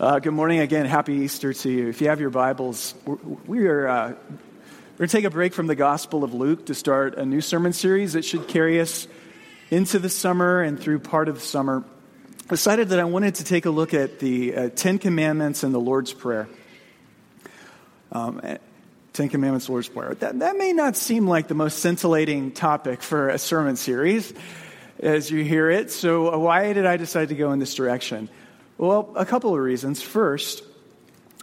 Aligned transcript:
Uh, 0.00 0.20
good 0.20 0.32
morning 0.32 0.60
again. 0.60 0.86
Happy 0.86 1.12
Easter 1.12 1.52
to 1.52 1.68
you. 1.68 1.88
If 1.88 2.00
you 2.00 2.08
have 2.08 2.20
your 2.20 2.30
Bibles, 2.30 2.94
we 3.48 3.66
are 3.66 3.88
uh, 3.88 4.08
we're 4.10 4.96
going 4.96 5.08
to 5.08 5.16
take 5.16 5.24
a 5.24 5.30
break 5.30 5.52
from 5.52 5.66
the 5.66 5.74
Gospel 5.74 6.22
of 6.22 6.32
Luke 6.32 6.66
to 6.66 6.74
start 6.76 7.16
a 7.16 7.26
new 7.26 7.40
sermon 7.40 7.72
series 7.72 8.12
that 8.12 8.24
should 8.24 8.46
carry 8.46 8.80
us 8.80 9.08
into 9.72 9.98
the 9.98 10.08
summer 10.08 10.62
and 10.62 10.78
through 10.78 11.00
part 11.00 11.28
of 11.28 11.34
the 11.34 11.40
summer. 11.40 11.82
I 12.44 12.50
decided 12.50 12.90
that 12.90 13.00
I 13.00 13.04
wanted 13.06 13.34
to 13.36 13.44
take 13.44 13.66
a 13.66 13.70
look 13.70 13.92
at 13.92 14.20
the 14.20 14.54
uh, 14.54 14.68
Ten 14.68 15.00
Commandments 15.00 15.64
and 15.64 15.74
the 15.74 15.80
Lord's 15.80 16.12
Prayer. 16.12 16.48
Um, 18.12 18.40
eh, 18.44 18.58
Ten 19.14 19.28
Commandments, 19.28 19.68
Lord's 19.68 19.88
Prayer. 19.88 20.14
That, 20.14 20.38
that 20.38 20.56
may 20.56 20.74
not 20.74 20.94
seem 20.94 21.26
like 21.26 21.48
the 21.48 21.54
most 21.54 21.80
scintillating 21.80 22.52
topic 22.52 23.02
for 23.02 23.30
a 23.30 23.38
sermon 23.38 23.74
series 23.74 24.32
as 25.00 25.28
you 25.28 25.42
hear 25.42 25.68
it. 25.68 25.90
So, 25.90 26.38
why 26.38 26.72
did 26.72 26.86
I 26.86 26.98
decide 26.98 27.30
to 27.30 27.34
go 27.34 27.50
in 27.50 27.58
this 27.58 27.74
direction? 27.74 28.28
Well, 28.78 29.12
a 29.16 29.26
couple 29.26 29.52
of 29.52 29.60
reasons. 29.60 30.02
First, 30.02 30.62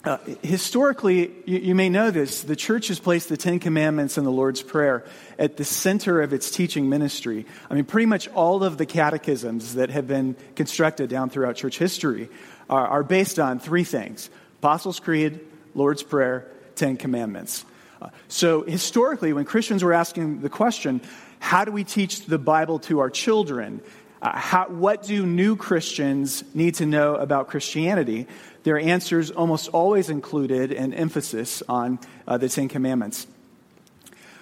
uh, 0.05 0.19
historically, 0.41 1.33
you, 1.45 1.57
you, 1.57 1.75
may 1.75 1.89
know 1.89 2.09
this, 2.09 2.43
the 2.43 2.55
church 2.55 2.87
has 2.87 2.97
placed 2.97 3.27
the 3.27 3.35
Ten 3.35 3.59
Commandments 3.59 4.17
and 4.17 4.25
the 4.25 4.31
Lord's 4.31 4.61
Prayer 4.61 5.03
at 5.37 5.57
the 5.57 5.65
center 5.65 6.21
of 6.21 6.31
its 6.31 6.49
teaching 6.49 6.87
ministry. 6.87 7.45
I 7.69 7.73
mean, 7.73 7.83
pretty 7.83 8.05
much 8.05 8.29
all 8.29 8.63
of 8.63 8.77
the 8.77 8.85
catechisms 8.85 9.75
that 9.75 9.89
have 9.89 10.07
been 10.07 10.37
constructed 10.55 11.09
down 11.09 11.29
throughout 11.29 11.57
church 11.57 11.77
history 11.77 12.29
are, 12.69 12.87
are 12.87 13.03
based 13.03 13.37
on 13.37 13.59
three 13.59 13.83
things 13.83 14.29
Apostles' 14.59 15.01
Creed, 15.01 15.41
Lord's 15.73 16.03
Prayer, 16.03 16.49
Ten 16.75 16.95
Commandments. 16.95 17.65
Uh, 18.01 18.11
so, 18.29 18.61
historically, 18.61 19.33
when 19.33 19.43
Christians 19.43 19.83
were 19.83 19.93
asking 19.93 20.39
the 20.39 20.49
question, 20.49 21.01
how 21.39 21.65
do 21.65 21.73
we 21.73 21.83
teach 21.83 22.27
the 22.27 22.39
Bible 22.39 22.79
to 22.79 22.99
our 22.99 23.09
children? 23.09 23.81
Uh, 24.25 24.35
how, 24.35 24.67
what 24.69 25.03
do 25.03 25.23
new 25.23 25.55
Christians 25.55 26.43
need 26.55 26.73
to 26.73 26.85
know 26.87 27.13
about 27.13 27.47
Christianity? 27.47 28.25
Their 28.63 28.79
answers 28.79 29.29
almost 29.29 29.69
always 29.69 30.09
included 30.09 30.71
an 30.71 30.95
emphasis 30.95 31.61
on 31.69 31.99
uh, 32.27 32.39
the 32.39 32.49
Ten 32.49 32.67
Commandments. 32.67 33.27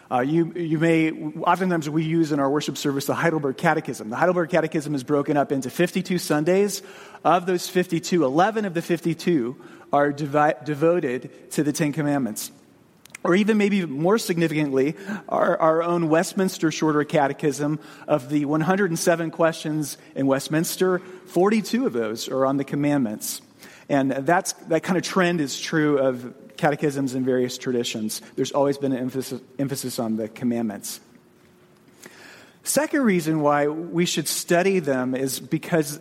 Uh, 0.10 0.22
you, 0.22 0.54
you 0.54 0.80
may, 0.80 1.12
oftentimes 1.12 1.90
we 1.90 2.06
use 2.06 2.32
in 2.32 2.40
our 2.40 2.50
worship 2.50 2.78
service 2.78 3.08
the 3.08 3.14
Heidelberg 3.14 3.58
Catechism. 3.58 4.10
The 4.10 4.16
Heidelberg 4.16 4.52
Catechism 4.52 4.96
is 4.96 5.04
broken 5.04 5.36
up 5.36 5.52
into 5.52 5.70
52 5.70 6.18
Sundays. 6.18 6.82
Of 7.26 7.46
those 7.46 7.68
52, 7.68 8.24
11 8.24 8.64
of 8.64 8.74
the 8.74 8.82
52 8.82 9.58
are 9.92 10.14
devi- 10.14 10.54
devoted 10.64 11.52
to 11.52 11.64
the 11.64 11.74
Ten 11.74 11.92
Commandments 11.92 12.54
or 13.24 13.36
even 13.36 13.58
maybe 13.58 13.86
more 13.86 14.18
significantly, 14.18 14.96
our, 15.30 15.58
our 15.58 15.84
own 15.84 16.10
Westminster 16.10 16.72
Shorter 16.72 17.04
Catechism 17.04 17.80
of 18.08 18.30
the 18.30 18.46
107 18.46 19.32
questions 19.32 19.98
in 20.16 20.28
Westminster, 20.28 21.00
42 21.00 21.86
of 21.86 21.94
those 21.94 22.28
are 22.28 22.46
on 22.46 22.58
the 22.58 22.66
commandments. 22.66 23.42
And 23.90 24.12
that's, 24.12 24.54
that 24.54 24.84
kind 24.84 24.98
of 24.98 25.04
trend 25.04 25.42
is 25.42 25.60
true 25.60 25.98
of 26.00 26.34
catechisms 26.58 27.16
in 27.16 27.26
various 27.26 27.58
traditions. 27.58 28.22
There's 28.36 28.52
always 28.52 28.78
been 28.78 28.92
an 28.92 29.00
emphasis, 29.00 29.42
emphasis 29.60 30.00
on 30.00 30.18
the 30.18 30.28
commandments. 30.28 31.00
Second 32.64 33.02
reason 33.02 33.42
why 33.42 33.68
we 33.68 34.06
should 34.06 34.28
study 34.28 34.80
them 34.80 35.16
is 35.16 35.40
because 35.40 36.00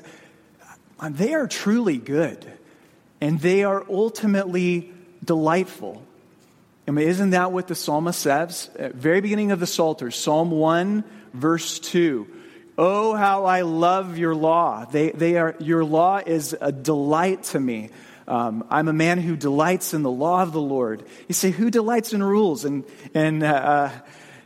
uh, 1.00 1.08
they 1.10 1.34
are 1.34 1.48
truly 1.48 1.98
good 1.98 2.46
and 3.20 3.40
they 3.40 3.64
are 3.64 3.84
ultimately 3.88 4.92
delightful. 5.24 6.04
I 6.86 6.91
mean, 6.91 7.06
isn't 7.06 7.30
that 7.30 7.52
what 7.52 7.69
the 7.69 7.75
psalmist 7.75 8.20
says? 8.20 8.69
At 8.77 8.94
very 8.94 9.20
beginning 9.20 9.52
of 9.52 9.61
the 9.61 9.66
Psalter, 9.66 10.11
Psalm 10.11 10.50
1, 10.50 11.05
verse 11.33 11.78
2. 11.78 12.27
Oh, 12.77 13.14
how 13.14 13.44
I 13.44 13.62
love 13.62 14.19
your 14.19 14.34
law. 14.34 14.84
They, 14.86 15.11
they 15.11 15.36
are, 15.36 15.55
your 15.61 15.84
law 15.84 16.20
is 16.24 16.56
a 16.61 16.72
delight 16.72 17.44
to 17.44 17.61
me. 17.61 17.91
Um, 18.27 18.64
I'm 18.70 18.89
a 18.89 18.92
man 18.92 19.19
who 19.19 19.36
delights 19.36 19.94
in 19.94 20.02
the 20.02 20.11
law 20.11 20.42
of 20.42 20.52
the 20.52 20.61
Lord. 20.61 21.05
You 21.28 21.34
say, 21.34 21.50
who 21.50 21.70
delights 21.70 22.12
in 22.12 22.22
rules 22.22 22.64
and, 22.64 22.84
and 23.14 23.42
uh, 23.42 23.46
uh, 23.46 23.91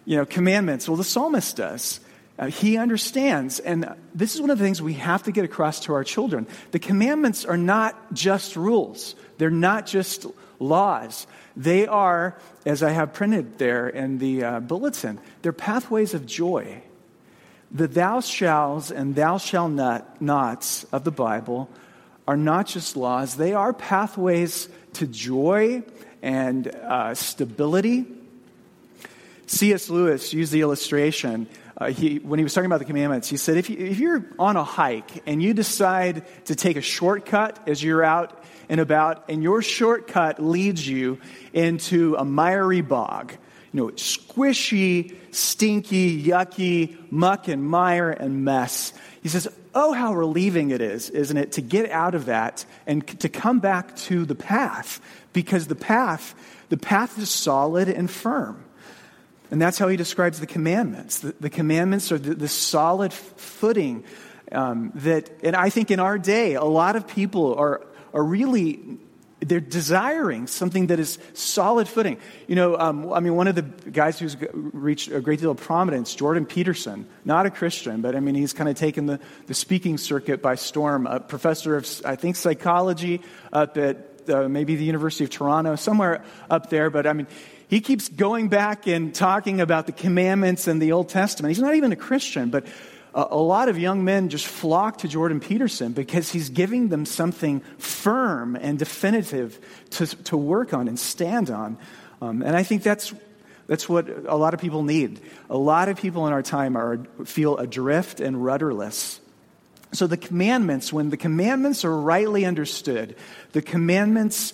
you 0.05 0.17
know, 0.17 0.27
commandments? 0.27 0.89
Well, 0.89 0.97
the 0.97 1.05
psalmist 1.05 1.57
does. 1.57 2.01
Uh, 2.39 2.49
he 2.49 2.77
understands. 2.77 3.61
And 3.61 3.95
this 4.15 4.35
is 4.35 4.41
one 4.43 4.51
of 4.51 4.59
the 4.59 4.65
things 4.65 4.83
we 4.83 4.95
have 4.95 5.23
to 5.23 5.33
get 5.33 5.45
across 5.45 5.81
to 5.81 5.95
our 5.95 6.05
children. 6.05 6.47
The 6.73 6.79
commandments 6.79 7.47
are 7.47 7.57
not 7.57 8.13
just 8.13 8.57
rules, 8.57 9.15
they're 9.39 9.51
not 9.51 9.87
just 9.87 10.27
laws. 10.59 11.27
They 11.57 11.87
are, 11.87 12.39
as 12.67 12.83
I 12.83 12.91
have 12.91 13.15
printed 13.15 13.59
there 13.59 13.89
in 13.89 14.19
the 14.19 14.45
uh, 14.45 14.61
bulletin, 14.61 15.19
they're 15.41 15.53
pathways 15.53 16.13
of 16.13 16.27
joy. 16.27 16.83
The 17.71 17.89
thou 17.89 18.21
shalls 18.21 18.91
and 18.91 19.15
thou 19.15 19.39
shall 19.39 19.69
not 19.69 20.21
nots 20.21 20.85
of 20.93 21.05
the 21.05 21.11
Bible 21.11 21.71
are 22.29 22.37
not 22.37 22.67
just 22.67 22.97
laws, 22.97 23.37
they 23.37 23.53
are 23.55 23.73
pathways 23.73 24.69
to 24.95 25.07
joy 25.07 25.83
and 26.23 26.67
uh, 26.69 27.15
stability. 27.15 28.05
C.S. 29.47 29.89
Lewis 29.89 30.33
used 30.33 30.51
the 30.53 30.61
illustration. 30.61 31.47
Uh, 31.79 31.91
he, 31.91 32.17
when 32.17 32.39
he 32.39 32.43
was 32.43 32.55
talking 32.55 32.67
about 32.67 32.79
the 32.79 32.87
commandments, 32.87 33.29
he 33.29 33.37
said, 33.37 33.59
if, 33.59 33.69
you, 33.69 33.77
if 33.77 33.99
you're 33.99 34.25
on 34.39 34.57
a 34.57 34.65
hike 34.65 35.23
and 35.27 35.43
you 35.43 35.53
decide 35.53 36.25
to 36.47 36.55
take 36.55 36.77
a 36.77 36.81
shortcut 36.81 37.69
as 37.69 37.83
you're 37.83 38.03
out 38.03 38.43
and 38.69 38.81
about, 38.81 39.29
and 39.29 39.43
your 39.43 39.61
shortcut 39.61 40.43
leads 40.43 40.87
you 40.87 41.21
into 41.53 42.17
a 42.17 42.25
miry 42.25 42.81
bog. 42.81 43.33
You 43.73 43.81
know, 43.83 43.87
squishy, 43.93 45.15
stinky, 45.33 46.23
yucky, 46.23 46.97
muck 47.11 47.49
and 47.49 47.63
mire 47.63 48.11
and 48.11 48.43
mess. 48.43 48.95
He 49.23 49.29
says, 49.29 49.47
Oh, 49.75 49.93
how 49.93 50.15
relieving 50.15 50.71
it 50.71 50.81
is, 50.81 51.11
isn't 51.11 51.37
it, 51.37 51.53
to 51.53 51.61
get 51.61 51.91
out 51.91 52.15
of 52.15 52.27
that 52.27 52.65
and 52.87 53.07
to 53.21 53.29
come 53.29 53.59
back 53.59 53.95
to 53.97 54.25
the 54.25 54.35
path 54.35 55.03
because 55.35 55.67
the 55.67 55.75
path, 55.75 56.35
the 56.71 56.79
path 56.79 57.19
is 57.19 57.29
solid 57.29 57.91
and 57.91 58.11
firm. 58.11 58.65
And 59.51 59.63
that's 59.63 59.79
how 59.79 59.89
he 59.89 59.97
describes 59.97 60.41
the 60.41 60.47
commandments. 60.47 61.21
The, 61.21 61.35
the 61.41 61.51
commandments 61.51 62.11
are 62.13 62.19
the, 62.19 62.35
the 62.35 62.49
solid 62.49 63.13
footing 63.13 64.05
um, 64.53 64.93
that, 64.97 65.31
and 65.43 65.57
I 65.57 65.71
think 65.71 65.91
in 65.91 66.01
our 66.01 66.19
day, 66.19 66.55
a 66.55 66.65
lot 66.65 66.97
of 66.97 67.07
people 67.07 67.55
are 67.55 67.83
are 68.15 68.25
really 68.25 68.99
they're 69.41 69.61
desiring 69.61 70.47
something 70.47 70.87
that 70.87 70.99
is 70.99 71.19
solid 71.35 71.87
footing. 71.87 72.19
You 72.47 72.57
know, 72.57 72.79
um, 72.79 73.13
I 73.13 73.21
mean, 73.21 73.37
one 73.37 73.49
of 73.49 73.55
the 73.55 73.63
guys 73.63 74.19
who's 74.19 74.37
reached 74.53 75.11
a 75.11 75.21
great 75.21 75.41
deal 75.41 75.51
of 75.51 75.59
prominence, 75.59 76.15
Jordan 76.15 76.47
Peterson, 76.47 77.07
not 77.25 77.45
a 77.45 77.51
Christian, 77.51 78.01
but 78.01 78.17
I 78.17 78.21
mean, 78.21 78.35
he's 78.35 78.55
kind 78.55 78.69
of 78.69 78.77
taken 78.77 79.07
the, 79.07 79.21
the 79.47 79.53
speaking 79.53 79.99
circuit 79.99 80.41
by 80.41 80.55
storm. 80.55 81.07
A 81.07 81.21
professor 81.21 81.77
of, 81.77 81.87
I 82.05 82.17
think, 82.17 82.37
psychology 82.37 83.21
up 83.53 83.77
at 83.77 84.31
uh, 84.31 84.49
maybe 84.49 84.75
the 84.75 84.85
University 84.85 85.25
of 85.25 85.31
Toronto, 85.31 85.77
somewhere 85.77 86.25
up 86.49 86.71
there. 86.71 86.89
But 86.89 87.07
I 87.07 87.13
mean, 87.13 87.27
he 87.69 87.81
keeps 87.81 88.09
going 88.09 88.49
back 88.49 88.87
and 88.87 89.15
talking 89.15 89.61
about 89.61 89.87
the 89.87 89.93
commandments 89.93 90.67
and 90.67 90.81
the 90.81 90.93
Old 90.93 91.09
Testament. 91.09 91.55
He's 91.55 91.63
not 91.63 91.75
even 91.75 91.93
a 91.93 91.97
Christian, 91.97 92.51
but 92.51 92.67
a 93.15 93.39
lot 93.39 93.71
of 93.71 93.79
young 93.79 94.05
men 94.05 94.29
just 94.29 94.47
flock 94.47 94.99
to 94.99 95.09
Jordan 95.09 95.41
Peterson 95.41 95.93
because 95.93 96.31
he's 96.31 96.51
giving 96.51 96.89
them 96.89 97.07
something 97.07 97.61
firm 97.79 98.57
and 98.57 98.79
definitive 98.79 99.59
to, 99.91 100.07
to 100.25 100.37
work 100.37 100.75
on 100.75 100.87
and 100.87 100.99
stand 100.99 101.49
on. 101.49 101.79
Um, 102.21 102.43
and 102.43 102.55
I 102.55 102.63
think 102.63 102.83
that's, 102.83 103.15
that's 103.67 103.89
what 103.89 104.07
a 104.27 104.37
lot 104.37 104.53
of 104.53 104.61
people 104.61 104.83
need. 104.83 105.21
A 105.49 105.57
lot 105.57 105.89
of 105.89 105.99
people 105.99 106.27
in 106.27 106.35
our 106.35 106.43
time 106.43 106.77
are, 106.77 106.99
feel 107.25 107.57
adrift 107.57 108.21
and 108.21 108.45
rudderless. 108.45 109.19
So 109.93 110.07
the 110.07 110.19
commandments, 110.19 110.93
when 110.93 111.09
the 111.09 111.17
commandments 111.17 111.87
are 111.87 111.97
rightly 111.97 112.45
understood, 112.45 113.17
the 113.53 113.63
commandments 113.63 114.53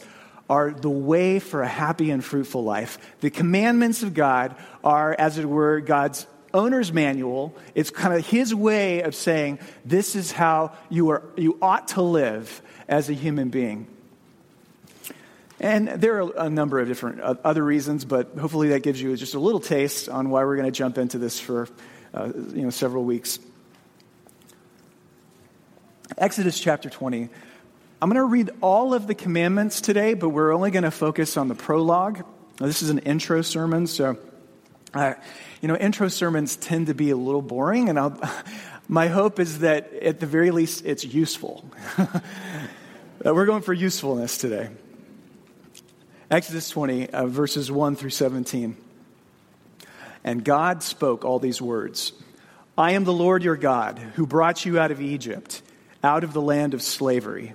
are 0.49 0.73
the 0.73 0.91
way 0.91 1.39
for 1.39 1.63
a 1.63 1.69
happy 1.69 2.11
and 2.11 2.25
fruitful 2.25 2.63
life. 2.65 2.99
The 3.21 3.31
commandments 3.31 4.03
of 4.03 4.15
God 4.15 4.57
are, 4.85 5.15
as 5.19 5.39
it 5.39 5.47
were, 5.47 5.81
God's 5.81 6.27
owner's 6.55 6.93
manual. 6.93 7.55
It's 7.75 7.91
kind 7.91 8.15
of 8.15 8.27
his 8.27 8.55
way 8.55 9.03
of 9.03 9.15
saying, 9.15 9.59
this 9.85 10.15
is 10.15 10.33
how 10.33 10.73
you, 10.91 11.11
are, 11.11 11.23
you 11.37 11.59
ought 11.63 11.89
to 11.89 12.03
live 12.03 12.63
as 12.89 13.09
a 13.09 13.15
human 13.15 13.49
being. 13.49 13.87
And 15.61 15.89
there 15.89 16.23
are 16.23 16.33
a 16.37 16.51
number 16.51 16.81
of 16.81 16.89
different 16.89 17.21
other 17.21 17.63
reasons, 17.63 18.05
but 18.05 18.37
hopefully 18.37 18.71
that 18.71 18.83
gives 18.83 19.01
you 19.01 19.17
just 19.17 19.35
a 19.35 19.41
little 19.41 19.61
taste 19.61 20.09
on 20.09 20.29
why 20.29 20.45
we're 20.45 20.57
going 20.57 20.67
to 20.67 20.77
jump 20.77 20.99
into 20.99 21.19
this 21.19 21.39
for 21.39 21.69
uh, 22.13 22.33
you 22.35 22.63
know, 22.63 22.71
several 22.71 23.05
weeks. 23.05 23.39
Exodus 26.19 26.59
chapter 26.59 26.91
20. 26.91 27.29
I'm 28.03 28.09
going 28.09 28.17
to 28.17 28.25
read 28.25 28.51
all 28.61 28.95
of 28.95 29.07
the 29.07 29.15
commandments 29.15 29.81
today, 29.81 30.15
but 30.15 30.31
we're 30.31 30.53
only 30.53 30.73
going 30.73 30.83
to 30.83 30.91
focus 30.91 31.37
on 31.37 31.47
the 31.47 31.55
prologue. 31.55 32.25
Now, 32.59 32.67
this 32.67 32.83
is 32.83 32.91
an 32.91 32.99
intro 32.99 33.43
sermon, 33.43 33.87
so 33.87 34.19
uh, 34.93 35.15
you 35.61 35.69
know, 35.69 35.77
intro 35.77 36.09
sermons 36.09 36.57
tend 36.57 36.89
to 36.89 36.95
be 36.95 37.11
a 37.11 37.17
little 37.17 37.43
boring, 37.43 37.89
and 37.89 38.01
I'll, 38.01 38.21
my 38.89 39.07
hope 39.07 39.39
is 39.39 39.61
that 39.61 39.93
at 39.93 40.19
the 40.19 40.27
very 40.27 40.51
least 40.51 40.85
it's 40.85 41.05
useful. 41.05 41.65
We're 43.25 43.47
going 43.47 43.63
for 43.63 43.73
usefulness 43.73 44.37
today. 44.37 44.71
Exodus 46.29 46.71
20, 46.71 47.11
uh, 47.11 47.27
verses 47.27 47.71
1 47.71 47.95
through 47.95 48.11
17. 48.11 48.77
And 50.25 50.45
God 50.45 50.83
spoke 50.83 51.25
all 51.25 51.39
these 51.39 51.63
words 51.63 52.15
I 52.77 52.95
am 52.95 53.05
the 53.05 53.13
Lord 53.13 53.45
your 53.45 53.57
God, 53.57 54.01
who 54.17 54.27
brought 54.27 54.67
you 54.67 54.81
out 54.81 54.91
of 54.91 55.01
Egypt, 55.01 55.63
out 56.03 56.25
of 56.25 56.33
the 56.33 56.43
land 56.43 56.75
of 56.75 56.83
slavery. 56.83 57.55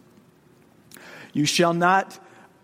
You 1.33 1.45
shall 1.45 1.73
not 1.73 2.17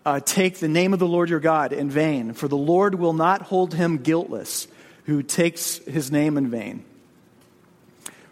uh, 0.04 0.20
take 0.20 0.58
the 0.58 0.68
name 0.68 0.92
of 0.92 0.98
the 0.98 1.06
Lord 1.06 1.30
your 1.30 1.40
God 1.40 1.72
in 1.72 1.90
vain, 1.90 2.32
for 2.32 2.48
the 2.48 2.56
Lord 2.56 2.94
will 2.94 3.12
not 3.12 3.42
hold 3.42 3.74
him 3.74 3.98
guiltless 3.98 4.68
who 5.04 5.22
takes 5.22 5.78
his 5.78 6.10
name 6.10 6.36
in 6.36 6.50
vain. 6.50 6.84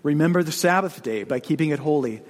Remember 0.03 0.43
the 0.43 0.53
Sabbath 0.53 1.03
day 1.03 1.25
by 1.25 1.41
keeping 1.41 1.71
it 1.71 1.79
holy. 1.79 2.23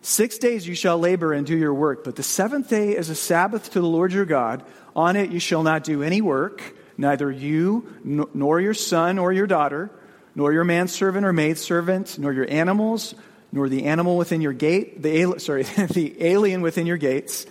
Six 0.00 0.38
days 0.38 0.66
you 0.66 0.74
shall 0.74 0.98
labor 0.98 1.32
and 1.32 1.46
do 1.46 1.56
your 1.56 1.72
work, 1.72 2.02
but 2.02 2.16
the 2.16 2.22
seventh 2.22 2.68
day 2.68 2.96
is 2.96 3.08
a 3.10 3.14
Sabbath 3.14 3.70
to 3.72 3.80
the 3.80 3.86
Lord 3.86 4.12
your 4.12 4.24
God. 4.24 4.64
On 4.96 5.14
it 5.14 5.30
you 5.30 5.38
shall 5.38 5.62
not 5.62 5.84
do 5.84 6.02
any 6.02 6.20
work, 6.20 6.74
neither 6.98 7.30
you, 7.30 7.86
nor 8.02 8.60
your 8.60 8.74
son 8.74 9.18
or 9.18 9.32
your 9.32 9.46
daughter, 9.46 9.90
nor 10.34 10.52
your 10.52 10.64
manservant 10.64 11.24
or 11.24 11.32
maidservant, 11.32 12.18
nor 12.18 12.32
your 12.32 12.50
animals, 12.50 13.14
nor 13.52 13.68
the 13.68 13.84
animal 13.84 14.16
within 14.16 14.40
your 14.40 14.54
gate, 14.54 15.02
the, 15.02 15.38
sorry, 15.38 15.62
the 15.90 16.16
alien 16.24 16.62
within 16.62 16.86
your 16.86 16.96
gates. 16.96 17.46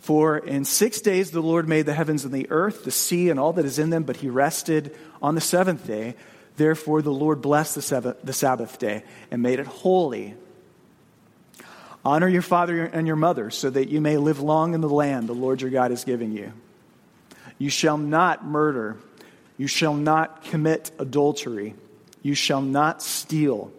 For 0.00 0.38
in 0.38 0.64
six 0.64 1.00
days 1.00 1.30
the 1.30 1.40
Lord 1.40 1.68
made 1.68 1.86
the 1.86 1.94
heavens 1.94 2.24
and 2.24 2.34
the 2.34 2.50
earth, 2.50 2.84
the 2.84 2.90
sea, 2.90 3.30
and 3.30 3.40
all 3.40 3.52
that 3.54 3.64
is 3.64 3.78
in 3.78 3.90
them, 3.90 4.02
but 4.02 4.16
he 4.16 4.28
rested 4.28 4.96
on 5.22 5.34
the 5.34 5.40
seventh 5.40 5.86
day. 5.86 6.16
Therefore, 6.56 7.00
the 7.02 7.12
Lord 7.12 7.40
blessed 7.40 7.76
the 7.76 7.82
Sabbath, 7.82 8.18
the 8.22 8.32
Sabbath 8.32 8.78
day 8.78 9.04
and 9.30 9.42
made 9.42 9.58
it 9.58 9.66
holy. 9.66 10.34
Honor 12.04 12.28
your 12.28 12.42
father 12.42 12.84
and 12.84 13.06
your 13.06 13.16
mother 13.16 13.50
so 13.50 13.70
that 13.70 13.88
you 13.88 14.00
may 14.00 14.16
live 14.16 14.40
long 14.40 14.74
in 14.74 14.80
the 14.80 14.88
land 14.88 15.28
the 15.28 15.34
Lord 15.34 15.62
your 15.62 15.70
God 15.70 15.92
is 15.92 16.04
giving 16.04 16.32
you. 16.32 16.52
You 17.58 17.70
shall 17.70 17.96
not 17.96 18.44
murder. 18.44 18.96
You 19.56 19.68
shall 19.68 19.94
not 19.94 20.44
commit 20.44 20.90
adultery. 20.98 21.74
You 22.22 22.34
shall 22.34 22.60
not 22.60 23.02
steal. 23.02 23.72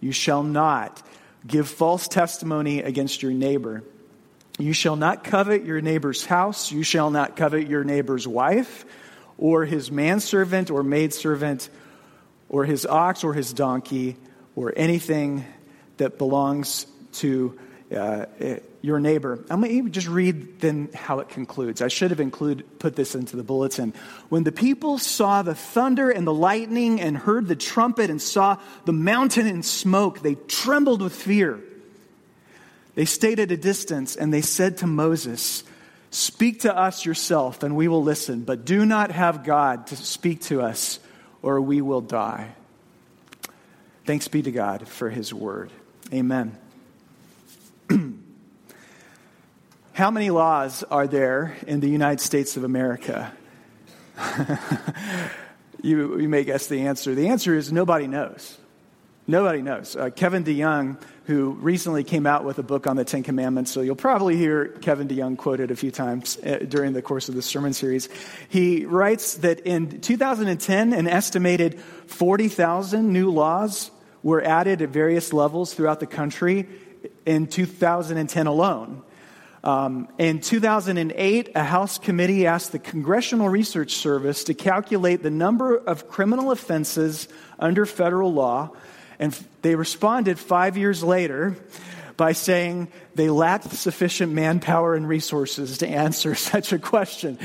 You 0.00 0.12
shall 0.12 0.42
not 0.42 1.02
give 1.46 1.68
false 1.68 2.08
testimony 2.08 2.82
against 2.82 3.22
your 3.22 3.32
neighbor. 3.32 3.82
You 4.58 4.72
shall 4.72 4.96
not 4.96 5.24
covet 5.24 5.64
your 5.64 5.80
neighbor's 5.80 6.24
house. 6.24 6.72
You 6.72 6.82
shall 6.82 7.10
not 7.10 7.36
covet 7.36 7.68
your 7.68 7.84
neighbor's 7.84 8.26
wife, 8.26 8.84
or 9.36 9.64
his 9.64 9.90
manservant 9.90 10.70
or 10.70 10.82
maidservant, 10.82 11.70
or 12.48 12.64
his 12.64 12.84
ox 12.84 13.22
or 13.22 13.34
his 13.34 13.52
donkey, 13.52 14.16
or 14.56 14.72
anything 14.76 15.44
that 15.98 16.18
belongs 16.18 16.86
to 17.12 17.58
uh, 17.96 18.26
your 18.80 19.00
neighbor. 19.00 19.44
I'm 19.50 19.60
going 19.60 19.84
to 19.84 19.90
just 19.90 20.08
read 20.08 20.60
then 20.60 20.90
how 20.94 21.18
it 21.18 21.28
concludes. 21.28 21.82
I 21.82 21.88
should 21.88 22.10
have 22.10 22.20
include, 22.20 22.78
put 22.78 22.94
this 22.94 23.14
into 23.14 23.36
the 23.36 23.42
bulletin. 23.42 23.92
When 24.28 24.44
the 24.44 24.52
people 24.52 24.98
saw 24.98 25.42
the 25.42 25.54
thunder 25.54 26.10
and 26.10 26.26
the 26.26 26.34
lightning 26.34 27.00
and 27.00 27.16
heard 27.16 27.48
the 27.48 27.56
trumpet 27.56 28.10
and 28.10 28.22
saw 28.22 28.58
the 28.84 28.92
mountain 28.92 29.46
in 29.46 29.62
smoke, 29.62 30.20
they 30.20 30.34
trembled 30.34 31.02
with 31.02 31.12
fear. 31.12 31.60
They 32.94 33.04
stayed 33.04 33.40
at 33.40 33.50
a 33.50 33.56
distance 33.56 34.16
and 34.16 34.32
they 34.32 34.42
said 34.42 34.78
to 34.78 34.86
Moses, 34.86 35.64
Speak 36.10 36.60
to 36.60 36.74
us 36.74 37.04
yourself 37.04 37.62
and 37.62 37.76
we 37.76 37.86
will 37.86 38.02
listen, 38.02 38.42
but 38.42 38.64
do 38.64 38.86
not 38.86 39.10
have 39.10 39.44
God 39.44 39.88
to 39.88 39.96
speak 39.96 40.40
to 40.42 40.62
us 40.62 40.98
or 41.42 41.60
we 41.60 41.80
will 41.80 42.00
die. 42.00 42.54
Thanks 44.04 44.28
be 44.28 44.42
to 44.42 44.50
God 44.50 44.88
for 44.88 45.10
his 45.10 45.34
word. 45.34 45.70
Amen. 46.12 46.56
How 49.98 50.12
many 50.12 50.30
laws 50.30 50.84
are 50.84 51.08
there 51.08 51.56
in 51.66 51.80
the 51.80 51.88
United 51.88 52.20
States 52.20 52.56
of 52.56 52.62
America? 52.62 53.32
you, 55.82 56.20
you 56.20 56.28
may 56.28 56.44
guess 56.44 56.68
the 56.68 56.82
answer. 56.82 57.16
The 57.16 57.26
answer 57.30 57.56
is 57.56 57.72
nobody 57.72 58.06
knows. 58.06 58.58
Nobody 59.26 59.60
knows. 59.60 59.96
Uh, 59.96 60.10
Kevin 60.10 60.44
DeYoung, 60.44 61.02
who 61.24 61.50
recently 61.50 62.04
came 62.04 62.28
out 62.28 62.44
with 62.44 62.60
a 62.60 62.62
book 62.62 62.86
on 62.86 62.94
the 62.94 63.04
Ten 63.04 63.24
Commandments, 63.24 63.72
so 63.72 63.80
you'll 63.80 63.96
probably 63.96 64.36
hear 64.36 64.68
Kevin 64.68 65.08
DeYoung 65.08 65.36
quoted 65.36 65.72
a 65.72 65.74
few 65.74 65.90
times 65.90 66.38
uh, 66.46 66.58
during 66.68 66.92
the 66.92 67.02
course 67.02 67.28
of 67.28 67.34
this 67.34 67.46
sermon 67.46 67.72
series. 67.72 68.08
He 68.48 68.84
writes 68.84 69.38
that 69.38 69.58
in 69.66 70.00
2010, 70.00 70.92
an 70.92 71.08
estimated 71.08 71.80
40,000 72.06 73.12
new 73.12 73.32
laws 73.32 73.90
were 74.22 74.44
added 74.44 74.80
at 74.80 74.90
various 74.90 75.32
levels 75.32 75.74
throughout 75.74 75.98
the 75.98 76.06
country 76.06 76.68
in 77.26 77.48
2010 77.48 78.46
alone. 78.46 79.02
Um, 79.64 80.08
in 80.18 80.40
2008, 80.40 81.50
a 81.54 81.64
House 81.64 81.98
committee 81.98 82.46
asked 82.46 82.72
the 82.72 82.78
Congressional 82.78 83.48
Research 83.48 83.94
Service 83.94 84.44
to 84.44 84.54
calculate 84.54 85.22
the 85.22 85.30
number 85.30 85.76
of 85.76 86.08
criminal 86.08 86.52
offenses 86.52 87.28
under 87.58 87.84
federal 87.84 88.32
law, 88.32 88.70
and 89.18 89.36
they 89.62 89.74
responded 89.74 90.38
five 90.38 90.76
years 90.76 91.02
later 91.02 91.56
by 92.16 92.32
saying 92.32 92.88
they 93.14 93.30
lacked 93.30 93.72
sufficient 93.72 94.32
manpower 94.32 94.94
and 94.94 95.08
resources 95.08 95.78
to 95.78 95.88
answer 95.88 96.34
such 96.36 96.72
a 96.72 96.78
question. 96.78 97.38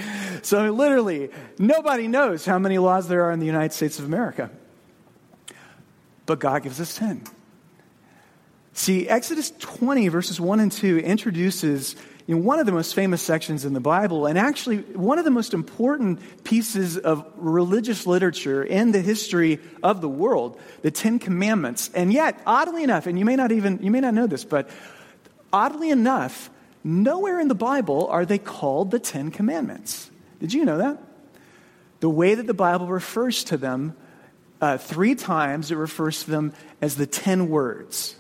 So, 0.44 0.72
literally, 0.72 1.30
nobody 1.58 2.08
knows 2.08 2.46
how 2.46 2.60
many 2.60 2.78
laws 2.78 3.08
there 3.08 3.26
are 3.26 3.32
in 3.32 3.40
the 3.40 3.46
United 3.46 3.74
States 3.74 3.98
of 3.98 4.06
America. 4.06 4.52
But 6.26 6.40
God 6.40 6.64
gives 6.64 6.80
us 6.80 6.96
10. 6.96 7.24
See, 8.74 9.08
Exodus 9.08 9.52
20, 9.60 10.08
verses 10.08 10.42
1 10.42 10.60
and 10.60 10.72
2, 10.72 10.98
introduces 11.00 11.96
you 12.26 12.36
know, 12.36 12.42
one 12.42 12.60
of 12.60 12.66
the 12.66 12.72
most 12.72 12.96
famous 12.96 13.22
sections 13.22 13.66
in 13.66 13.74
the 13.74 13.80
Bible, 13.80 14.26
and 14.26 14.38
actually 14.38 14.78
one 14.78 15.20
of 15.20 15.26
the 15.26 15.32
most 15.32 15.54
important 15.54 16.20
pieces 16.44 16.98
of 16.98 17.26
religious 17.36 18.08
literature 18.08 18.64
in 18.64 18.92
the 18.92 19.02
history 19.02 19.60
of 19.84 20.02
the 20.02 20.10
world, 20.10 20.60
the 20.82 20.92
Ten 20.92 21.20
Commandments. 21.20 21.92
And 21.94 22.14
yet, 22.14 22.42
oddly 22.46 22.84
enough, 22.84 23.08
and 23.08 23.20
you 23.20 23.26
may 23.26 23.36
not 23.36 23.52
even 23.52 23.80
you 23.84 23.92
may 23.92 24.00
not 24.00 24.14
know 24.14 24.26
this, 24.26 24.46
but 24.46 24.70
oddly 25.52 25.90
enough, 25.90 26.50
nowhere 26.84 27.40
in 27.40 27.50
the 27.50 27.56
Bible 27.56 28.08
are 28.08 28.26
they 28.26 28.40
called 28.40 28.90
the 28.92 29.00
Ten 29.00 29.30
Commandments. 29.30 30.10
Did 30.40 30.54
you 30.54 30.64
know 30.64 30.78
that? 30.78 30.98
The 32.00 32.10
way 32.10 32.36
that 32.36 32.48
the 32.48 32.54
Bible 32.54 32.88
refers 32.88 33.44
to 33.46 33.58
them, 33.58 33.96
uh, 34.62 34.78
three 34.78 35.16
times 35.16 35.72
it 35.72 35.76
refers 35.76 36.24
to 36.24 36.32
them 36.32 36.54
as 36.82 36.96
the 36.96 37.06
ten 37.06 37.50
words. 37.50 38.16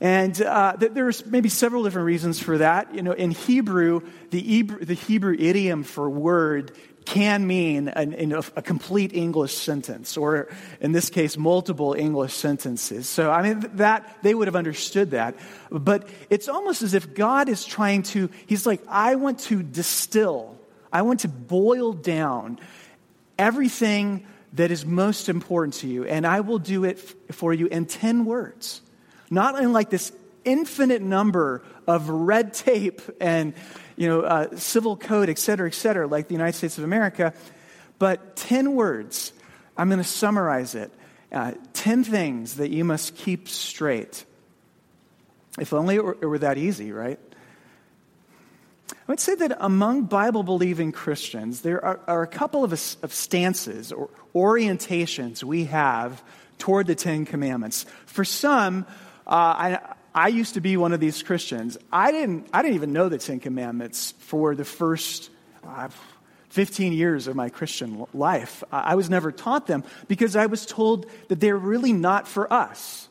And 0.00 0.40
uh, 0.42 0.76
there's 0.78 1.24
maybe 1.24 1.48
several 1.48 1.84
different 1.84 2.06
reasons 2.06 2.40
for 2.40 2.58
that. 2.58 2.94
You 2.94 3.02
know, 3.02 3.12
in 3.12 3.30
Hebrew, 3.30 4.00
the 4.30 4.40
Hebrew, 4.40 4.84
the 4.84 4.94
Hebrew 4.94 5.34
idiom 5.38 5.84
for 5.84 6.10
word 6.10 6.76
can 7.04 7.46
mean 7.46 7.88
an, 7.88 8.32
a 8.56 8.62
complete 8.62 9.14
English 9.14 9.54
sentence, 9.54 10.16
or 10.16 10.48
in 10.80 10.92
this 10.92 11.10
case, 11.10 11.36
multiple 11.36 11.92
English 11.92 12.32
sentences. 12.32 13.08
So, 13.08 13.30
I 13.30 13.42
mean, 13.42 13.70
that, 13.74 14.18
they 14.22 14.34
would 14.34 14.48
have 14.48 14.56
understood 14.56 15.10
that. 15.10 15.36
But 15.70 16.08
it's 16.30 16.48
almost 16.48 16.82
as 16.82 16.94
if 16.94 17.14
God 17.14 17.48
is 17.48 17.64
trying 17.64 18.04
to, 18.04 18.30
He's 18.46 18.66
like, 18.66 18.82
I 18.88 19.16
want 19.16 19.40
to 19.40 19.62
distill, 19.62 20.58
I 20.92 21.02
want 21.02 21.20
to 21.20 21.28
boil 21.28 21.92
down 21.92 22.58
everything 23.38 24.26
that 24.54 24.70
is 24.70 24.86
most 24.86 25.28
important 25.28 25.74
to 25.74 25.88
you, 25.88 26.04
and 26.04 26.26
I 26.26 26.40
will 26.40 26.58
do 26.58 26.84
it 26.84 26.98
for 27.32 27.52
you 27.52 27.66
in 27.66 27.86
10 27.86 28.24
words 28.24 28.80
not 29.34 29.60
in 29.60 29.72
like 29.72 29.90
this 29.90 30.12
infinite 30.44 31.02
number 31.02 31.62
of 31.86 32.08
red 32.08 32.54
tape 32.54 33.02
and 33.20 33.54
you 33.96 34.08
know 34.08 34.22
uh, 34.22 34.56
civil 34.56 34.96
code 34.96 35.28
et 35.28 35.38
cetera 35.38 35.66
et 35.66 35.74
cetera 35.74 36.06
like 36.06 36.28
the 36.28 36.34
united 36.34 36.56
states 36.56 36.78
of 36.78 36.84
america 36.84 37.32
but 37.98 38.36
10 38.36 38.74
words. 38.74 39.32
I'm 39.76 39.88
going 39.88 40.00
to 40.00 40.04
summarize 40.04 40.74
it. 40.74 40.92
Uh, 41.32 41.52
10 41.72 42.04
things 42.04 42.56
that 42.56 42.70
you 42.70 42.84
must 42.84 43.16
keep 43.16 43.48
straight. 43.48 44.24
If 45.58 45.72
only 45.72 45.96
it 45.96 46.04
were, 46.04 46.16
it 46.20 46.26
were 46.26 46.38
that 46.38 46.58
easy 46.58 46.92
right? 46.92 47.18
I 48.90 49.12
would 49.12 49.20
say 49.20 49.34
that 49.34 49.56
among 49.60 50.04
Bible 50.04 50.42
believing 50.42 50.92
Christians, 50.92 51.62
there 51.62 51.84
are, 51.84 52.00
are 52.06 52.22
a 52.22 52.26
couple 52.26 52.64
of, 52.64 52.72
of 52.72 53.12
stances 53.12 53.92
or 53.92 54.08
orientations 54.34 55.42
we 55.42 55.64
have 55.64 56.22
toward 56.58 56.86
the 56.86 56.94
Ten 56.94 57.24
Commandments. 57.24 57.86
For 58.06 58.24
some, 58.24 58.86
uh, 59.26 59.30
I, 59.30 59.78
I 60.14 60.28
used 60.28 60.54
to 60.54 60.60
be 60.60 60.76
one 60.76 60.92
of 60.92 61.00
these 61.00 61.22
Christians. 61.22 61.76
I 61.92 62.12
didn't, 62.12 62.48
I 62.52 62.62
didn't 62.62 62.76
even 62.76 62.92
know 62.92 63.08
the 63.08 63.18
Ten 63.18 63.40
Commandments 63.40 64.14
for 64.20 64.54
the 64.54 64.64
first 64.64 65.30
uh, 65.66 65.88
15 66.50 66.92
years 66.92 67.26
of 67.26 67.34
my 67.34 67.48
Christian 67.48 68.06
life. 68.14 68.62
I 68.70 68.94
was 68.94 69.10
never 69.10 69.32
taught 69.32 69.66
them 69.66 69.82
because 70.06 70.36
I 70.36 70.46
was 70.46 70.66
told 70.66 71.06
that 71.28 71.40
they're 71.40 71.56
really 71.56 71.92
not 71.92 72.28
for 72.28 72.52
us. 72.52 73.08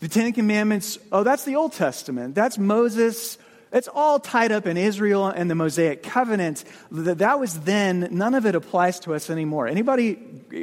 The 0.00 0.08
Ten 0.08 0.32
Commandments, 0.34 0.98
oh, 1.10 1.22
that's 1.22 1.44
the 1.44 1.56
Old 1.56 1.72
Testament. 1.72 2.34
That's 2.34 2.58
Moses. 2.58 3.38
It's 3.72 3.88
all 3.88 4.18
tied 4.18 4.52
up 4.52 4.66
in 4.66 4.76
Israel 4.76 5.28
and 5.28 5.50
the 5.50 5.54
Mosaic 5.54 6.02
covenant. 6.02 6.64
That 6.90 7.40
was 7.40 7.60
then. 7.60 8.08
None 8.10 8.34
of 8.34 8.44
it 8.44 8.54
applies 8.54 9.00
to 9.00 9.14
us 9.14 9.30
anymore. 9.30 9.66
Anybody 9.66 10.18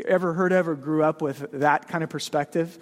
ever 0.05 0.33
heard 0.33 0.51
of 0.51 0.67
or 0.67 0.75
grew 0.75 1.03
up 1.03 1.21
with 1.21 1.49
that 1.53 1.87
kind 1.87 2.03
of 2.03 2.11
perspective? 2.11 2.77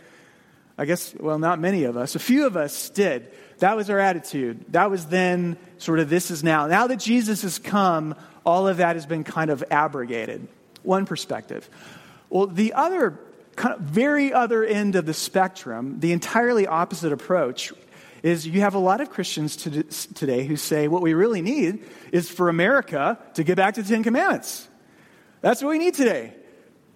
I 0.78 0.86
guess, 0.86 1.16
well, 1.20 1.40
not 1.40 1.60
many 1.60 1.86
of 1.86 1.96
us. 1.96 2.16
A 2.16 2.20
few 2.20 2.46
of 2.46 2.58
us 2.58 2.90
did. 2.90 3.32
That 3.60 3.78
was 3.78 3.90
our 3.90 4.00
attitude. 4.00 4.66
That 4.70 4.92
was 4.92 5.06
then 5.06 5.58
sort 5.78 6.00
of 6.00 6.10
this 6.10 6.32
is 6.32 6.44
now. 6.44 6.68
Now 6.68 6.88
that 6.88 7.00
Jesus 7.00 7.44
has 7.44 7.60
come, 7.60 8.16
all 8.46 8.68
of 8.68 8.78
that 8.78 8.96
has 8.96 9.06
been 9.06 9.24
kind 9.24 9.50
of 9.50 9.64
abrogated. 9.72 10.48
One 10.84 11.06
perspective. 11.06 11.70
Well, 12.30 12.48
the 12.48 12.74
other 12.74 13.20
kind 13.56 13.76
of 13.76 13.82
very 13.82 14.34
other 14.34 14.64
end 14.66 14.96
of 14.96 15.06
the 15.06 15.14
spectrum, 15.14 16.02
the 16.02 16.12
entirely 16.12 16.68
opposite 16.68 17.14
approach, 17.14 17.72
is 18.22 18.46
you 18.46 18.62
have 18.62 18.74
a 18.74 18.80
lot 18.80 19.02
of 19.02 19.10
Christians 19.10 19.56
today 19.56 20.46
who 20.46 20.58
say 20.58 20.88
what 20.88 21.02
we 21.02 21.14
really 21.14 21.42
need 21.42 21.86
is 22.12 22.30
for 22.30 22.50
America 22.50 23.18
to 23.36 23.44
get 23.44 23.56
back 23.56 23.76
to 23.76 23.84
the 23.84 23.88
Ten 23.88 24.04
Commandments. 24.04 24.68
That's 25.42 25.62
what 25.62 25.70
we 25.70 25.78
need 25.78 25.94
today. 25.94 26.34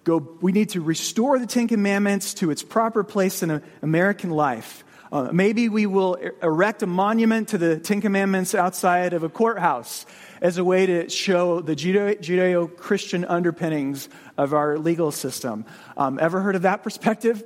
Go, 0.04 0.16
we 0.40 0.52
need 0.52 0.70
to 0.70 0.80
restore 0.80 1.38
the 1.38 1.46
Ten 1.46 1.68
Commandments 1.68 2.34
to 2.34 2.50
its 2.50 2.62
proper 2.62 3.04
place 3.04 3.42
in 3.42 3.62
American 3.82 4.30
life. 4.30 4.84
Uh, 5.12 5.30
maybe 5.32 5.68
we 5.68 5.86
will 5.86 6.14
erect 6.42 6.82
a 6.82 6.86
monument 6.86 7.48
to 7.48 7.58
the 7.58 7.78
Ten 7.78 8.00
Commandments 8.00 8.54
outside 8.54 9.12
of 9.12 9.24
a 9.24 9.28
courthouse 9.28 10.06
as 10.40 10.56
a 10.56 10.64
way 10.64 10.86
to 10.86 11.08
show 11.08 11.60
the 11.60 11.74
Judeo 11.74 12.74
Christian 12.76 13.24
underpinnings 13.24 14.08
of 14.38 14.54
our 14.54 14.78
legal 14.78 15.10
system. 15.10 15.64
Um, 15.96 16.18
ever 16.20 16.40
heard 16.40 16.56
of 16.56 16.62
that 16.62 16.82
perspective? 16.84 17.42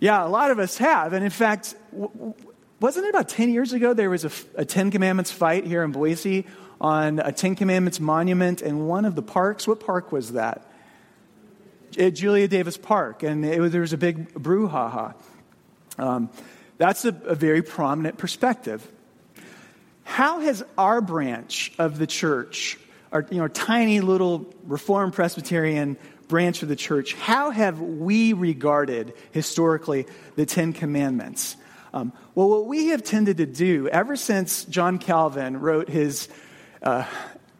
Yeah, 0.00 0.24
a 0.24 0.28
lot 0.28 0.50
of 0.50 0.58
us 0.58 0.78
have. 0.78 1.12
And 1.12 1.24
in 1.24 1.30
fact, 1.30 1.74
w- 1.92 2.34
wasn't 2.80 3.06
it 3.06 3.10
about 3.10 3.28
10 3.28 3.50
years 3.50 3.72
ago 3.72 3.92
there 3.92 4.10
was 4.10 4.24
a, 4.24 4.30
a 4.54 4.64
Ten 4.64 4.90
Commandments 4.90 5.30
fight 5.30 5.66
here 5.66 5.82
in 5.82 5.92
Boise 5.92 6.46
on 6.80 7.18
a 7.18 7.32
Ten 7.32 7.56
Commandments 7.56 8.00
monument 8.00 8.62
in 8.62 8.86
one 8.86 9.04
of 9.04 9.14
the 9.14 9.22
parks? 9.22 9.66
What 9.66 9.80
park 9.80 10.12
was 10.12 10.32
that? 10.32 10.70
At 11.98 12.14
Julia 12.14 12.48
Davis 12.48 12.76
Park. 12.76 13.22
And 13.22 13.44
it, 13.44 13.72
there 13.72 13.80
was 13.80 13.92
a 13.92 13.98
big 13.98 14.32
brouhaha. 14.34 15.14
Um, 15.98 16.30
that's 16.78 17.04
a, 17.04 17.10
a 17.26 17.34
very 17.34 17.62
prominent 17.62 18.18
perspective. 18.18 18.86
How 20.02 20.40
has 20.40 20.64
our 20.76 21.00
branch 21.00 21.72
of 21.78 21.98
the 21.98 22.06
church, 22.06 22.78
our 23.12 23.26
you 23.30 23.38
know, 23.38 23.48
tiny 23.48 24.00
little 24.00 24.52
Reformed 24.64 25.14
Presbyterian 25.14 25.96
branch 26.28 26.62
of 26.62 26.68
the 26.68 26.76
church, 26.76 27.14
how 27.14 27.50
have 27.50 27.80
we 27.80 28.32
regarded 28.32 29.14
historically 29.32 30.06
the 30.36 30.46
Ten 30.46 30.72
Commandments? 30.72 31.56
Um, 31.92 32.12
well, 32.34 32.48
what 32.48 32.66
we 32.66 32.88
have 32.88 33.04
tended 33.04 33.36
to 33.36 33.46
do 33.46 33.88
ever 33.88 34.16
since 34.16 34.64
John 34.64 34.98
Calvin 34.98 35.60
wrote 35.60 35.88
his 35.88 36.28
uh, 36.82 37.06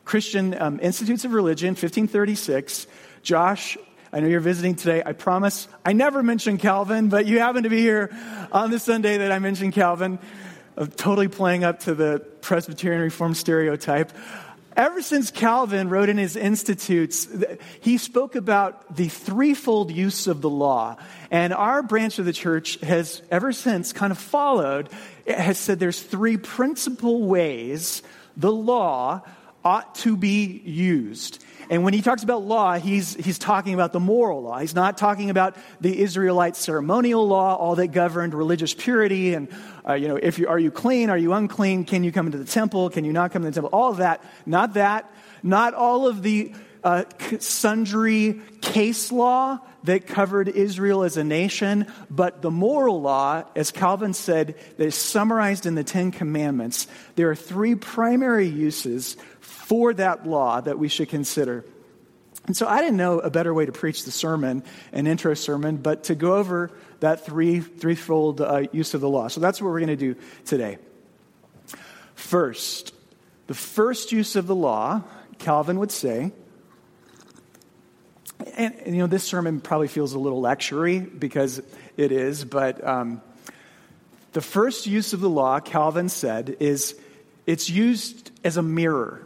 Christian 0.04 0.60
um, 0.60 0.80
Institutes 0.82 1.24
of 1.24 1.32
Religion, 1.32 1.70
1536, 1.70 2.86
Josh 3.22 3.78
I 4.14 4.20
know 4.20 4.28
you're 4.28 4.38
visiting 4.38 4.76
today. 4.76 5.02
I 5.04 5.12
promise 5.12 5.66
I 5.84 5.92
never 5.92 6.22
mention 6.22 6.56
Calvin, 6.56 7.08
but 7.08 7.26
you 7.26 7.40
happen 7.40 7.64
to 7.64 7.68
be 7.68 7.80
here 7.80 8.16
on 8.52 8.70
the 8.70 8.78
Sunday 8.78 9.18
that 9.18 9.32
I 9.32 9.40
mentioned 9.40 9.72
Calvin, 9.72 10.20
uh, 10.78 10.86
totally 10.86 11.26
playing 11.26 11.64
up 11.64 11.80
to 11.80 11.96
the 11.96 12.20
Presbyterian 12.40 13.02
Reformed 13.02 13.36
stereotype. 13.36 14.12
Ever 14.76 15.02
since 15.02 15.32
Calvin 15.32 15.88
wrote 15.88 16.08
in 16.08 16.16
his 16.16 16.36
Institutes, 16.36 17.26
he 17.80 17.98
spoke 17.98 18.36
about 18.36 18.94
the 18.94 19.08
threefold 19.08 19.90
use 19.90 20.28
of 20.28 20.42
the 20.42 20.50
law. 20.50 20.96
And 21.32 21.52
our 21.52 21.82
branch 21.82 22.20
of 22.20 22.24
the 22.24 22.32
church 22.32 22.78
has 22.82 23.20
ever 23.32 23.52
since 23.52 23.92
kind 23.92 24.12
of 24.12 24.18
followed, 24.18 24.90
has 25.26 25.58
said 25.58 25.80
there's 25.80 26.00
three 26.00 26.36
principal 26.36 27.24
ways 27.24 28.00
the 28.36 28.52
law 28.52 29.22
ought 29.64 29.94
to 29.96 30.16
be 30.16 30.60
used. 30.64 31.42
And 31.70 31.82
when 31.82 31.94
he 31.94 32.02
talks 32.02 32.22
about 32.22 32.42
law, 32.42 32.74
he's, 32.78 33.14
he's 33.14 33.38
talking 33.38 33.72
about 33.72 33.92
the 33.92 34.00
moral 34.00 34.42
law. 34.42 34.58
He's 34.58 34.74
not 34.74 34.98
talking 34.98 35.30
about 35.30 35.56
the 35.80 35.98
Israelite 35.98 36.56
ceremonial 36.56 37.26
law, 37.26 37.56
all 37.56 37.76
that 37.76 37.88
governed 37.88 38.34
religious 38.34 38.74
purity 38.74 39.34
and, 39.34 39.48
uh, 39.88 39.94
you 39.94 40.08
know, 40.08 40.16
if 40.16 40.38
you, 40.38 40.48
are 40.48 40.58
you 40.58 40.70
clean? 40.70 41.08
Are 41.08 41.16
you 41.16 41.32
unclean? 41.32 41.84
Can 41.84 42.04
you 42.04 42.12
come 42.12 42.26
into 42.26 42.38
the 42.38 42.44
temple? 42.44 42.90
Can 42.90 43.04
you 43.04 43.12
not 43.12 43.32
come 43.32 43.42
into 43.42 43.52
the 43.52 43.62
temple? 43.62 43.78
All 43.78 43.90
of 43.90 43.98
that. 43.98 44.22
Not 44.44 44.74
that. 44.74 45.10
Not 45.42 45.74
all 45.74 46.06
of 46.06 46.22
the 46.22 46.54
uh, 46.82 47.04
sundry 47.38 48.40
case 48.60 49.10
law 49.10 49.58
that 49.84 50.06
covered 50.06 50.48
Israel 50.48 51.02
as 51.02 51.16
a 51.16 51.24
nation, 51.24 51.86
but 52.10 52.40
the 52.40 52.50
moral 52.50 53.00
law, 53.02 53.44
as 53.54 53.70
Calvin 53.70 54.14
said, 54.14 54.54
that 54.76 54.84
is 54.84 54.94
summarized 54.94 55.66
in 55.66 55.74
the 55.74 55.84
Ten 55.84 56.10
Commandments. 56.10 56.86
There 57.16 57.30
are 57.30 57.34
three 57.34 57.74
primary 57.74 58.48
uses 58.48 59.16
for 59.64 59.94
that 59.94 60.26
law 60.26 60.60
that 60.60 60.78
we 60.78 60.88
should 60.88 61.08
consider. 61.08 61.64
And 62.46 62.54
so 62.54 62.66
I 62.66 62.82
didn't 62.82 62.98
know 62.98 63.20
a 63.20 63.30
better 63.30 63.54
way 63.54 63.64
to 63.64 63.72
preach 63.72 64.04
the 64.04 64.10
sermon, 64.10 64.62
an 64.92 65.06
intro 65.06 65.32
sermon, 65.32 65.78
but 65.78 66.04
to 66.04 66.14
go 66.14 66.34
over 66.34 66.70
that 67.00 67.24
three, 67.24 67.60
threefold 67.60 68.42
uh, 68.42 68.64
use 68.72 68.92
of 68.92 69.00
the 69.00 69.08
law. 69.08 69.28
So 69.28 69.40
that's 69.40 69.62
what 69.62 69.68
we're 69.68 69.80
going 69.80 69.96
to 69.98 70.14
do 70.14 70.16
today. 70.44 70.76
First, 72.14 72.92
the 73.46 73.54
first 73.54 74.12
use 74.12 74.36
of 74.36 74.46
the 74.46 74.54
law, 74.54 75.02
Calvin 75.38 75.78
would 75.78 75.90
say, 75.90 76.32
and, 78.56 78.74
and 78.74 78.94
you 78.94 79.00
know, 79.00 79.06
this 79.06 79.24
sermon 79.24 79.62
probably 79.62 79.88
feels 79.88 80.12
a 80.12 80.18
little 80.18 80.42
lectury 80.42 81.00
because 81.18 81.62
it 81.96 82.12
is, 82.12 82.44
but 82.44 82.86
um, 82.86 83.22
the 84.32 84.42
first 84.42 84.86
use 84.86 85.14
of 85.14 85.20
the 85.20 85.30
law, 85.30 85.60
Calvin 85.60 86.10
said, 86.10 86.56
is 86.60 87.00
it's 87.46 87.70
used 87.70 88.30
as 88.44 88.58
a 88.58 88.62
mirror. 88.62 89.23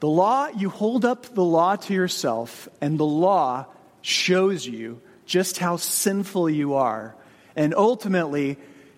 The 0.00 0.08
law, 0.08 0.48
you 0.48 0.70
hold 0.70 1.04
up 1.04 1.34
the 1.34 1.44
law 1.44 1.76
to 1.76 1.94
yourself, 1.94 2.68
and 2.80 2.98
the 2.98 3.04
law 3.04 3.66
shows 4.02 4.66
you 4.66 5.00
just 5.26 5.58
how 5.58 5.76
sinful 5.76 6.50
you 6.50 6.74
are. 6.74 7.14
And 7.54 7.74
ultimately, 7.74 8.56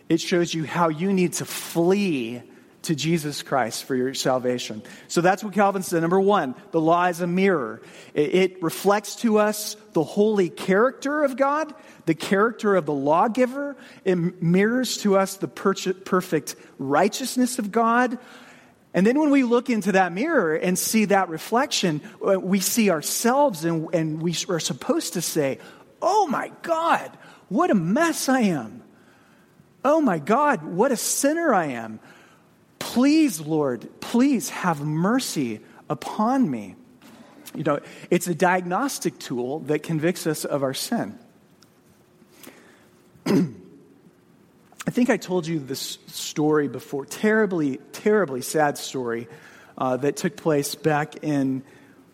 it 0.09 0.21
shows 0.21 0.55
you 0.55 0.65
how 0.65 0.89
you 0.89 1.13
need 1.13 1.35
to 1.35 1.45
flee 1.45 2.43
to 2.83 2.95
Jesus 2.95 3.43
Christ 3.43 3.85
for 3.85 3.95
your 3.95 4.13
salvation. 4.15 4.83
So 5.09 5.21
that's 5.21 5.43
what 5.43 5.55
Calvin 5.55 5.83
said. 5.83 6.01
Number 6.01 6.21
one, 6.21 6.55
the 6.73 6.81
law 6.81 7.07
is 7.07 7.21
a 7.21 7.27
mirror. 7.27 7.81
It, 8.15 8.63
reflects 8.63 9.17
to 9.17 9.39
us 9.39 9.77
the 9.93 10.03
holy 10.03 10.51
character 10.51 11.23
of 11.23 11.37
God, 11.37 11.73
the 12.07 12.15
character 12.15 12.75
of 12.75 12.87
the 12.87 12.93
lawgiver. 12.93 13.77
It 14.05 14.43
mirrors 14.43 14.99
to 14.99 15.17
us 15.17 15.37
the 15.37 15.49
perfect 15.49 16.57
righteousness 16.79 17.59
of 17.59 17.71
God, 17.71 18.19
and 18.95 19.07
then 19.07 19.19
when 19.19 19.31
we 19.31 19.43
look 19.43 19.71
into 19.71 19.93
that 19.93 20.13
mirror 20.13 20.55
and 20.55 20.79
see 20.79 21.07
that 21.07 21.29
reflection, 21.31 22.03
uh, 22.27 22.39
we 22.39 22.61
see 22.61 22.91
ourselves 22.91 23.65
and, 23.65 23.89
and 23.95 24.21
we 24.21 24.37
are 24.49 24.61
supposed 24.61 25.15
to 25.15 25.23
say, 25.23 25.59
Oh 26.03 26.27
my 26.27 26.51
God, 26.63 27.11
what 27.49 27.71
a 27.71 27.75
mess 27.75 28.29
I 28.29 28.41
am. 28.41 28.83
Oh 29.85 30.01
my 30.01 30.19
God, 30.19 30.63
what 30.63 30.93
a 30.93 30.97
sinner 30.97 31.55
I 31.55 31.67
am. 31.67 32.01
Please, 32.79 33.41
Lord, 33.41 33.89
please 34.01 34.51
have 34.51 34.81
mercy 34.81 35.61
upon 35.89 36.51
me. 36.51 36.77
You 37.55 37.65
know, 37.65 37.81
it's 38.11 38.27
a 38.27 38.35
diagnostic 38.35 39.19
tool 39.19 39.61
that 39.61 39.83
convicts 39.83 40.27
us 40.27 40.45
of 40.45 40.63
our 40.63 40.75
sin. 40.75 41.19
I 44.85 44.91
think 44.91 45.11
I 45.11 45.17
told 45.17 45.47
you 45.47 45.61
this 45.61 45.99
story 46.09 46.67
before. 46.67 47.07
Terribly, 47.07 47.79
terribly 47.93 48.43
sad 48.43 48.77
story 48.79 49.29
uh, 49.79 49.97
that 49.99 50.17
took 50.17 50.37
place 50.37 50.75
back 50.75 51.23
in, 51.23 51.63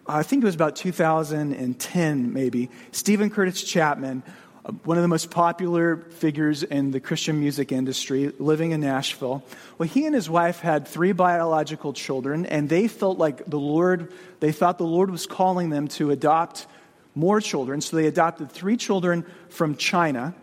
I 0.07 0.23
think 0.23 0.43
it 0.43 0.47
was 0.47 0.55
about 0.55 0.77
2010, 0.77 2.33
maybe. 2.35 2.69
Steven 2.93 3.31
Curtis 3.31 3.63
Chapman, 3.63 4.23
uh, 4.67 4.73
one 4.85 4.99
of 4.99 5.03
the 5.03 5.09
most 5.09 5.31
popular 5.31 5.97
figures 5.97 6.63
in 6.63 6.91
the 6.91 7.01
Christian 7.01 7.41
music 7.41 7.73
industry, 7.73 8.35
living 8.39 8.73
in 8.73 8.83
Nashville. 8.83 9.43
Well, 9.79 9.89
he 9.89 10.05
and 10.05 10.15
his 10.15 10.29
wife 10.29 10.61
had 10.61 10.87
three 10.87 11.13
biological 11.13 11.95
children, 11.95 12.45
and 12.45 12.69
they 12.69 12.87
felt 12.87 13.17
like 13.17 13.47
the 13.47 13.59
Lord, 13.59 14.13
they 14.41 14.53
thought 14.53 14.77
the 14.77 14.85
Lord 14.85 15.11
was 15.11 15.27
calling 15.27 15.71
them 15.71 15.89
to 15.89 16.11
adopt 16.11 16.67
more 17.15 17.41
children. 17.41 17.81
So 17.81 17.97
they 17.97 18.07
adopted 18.07 18.53
three 18.53 18.77
children 18.77 19.25
from 19.49 19.77
China. 19.77 20.35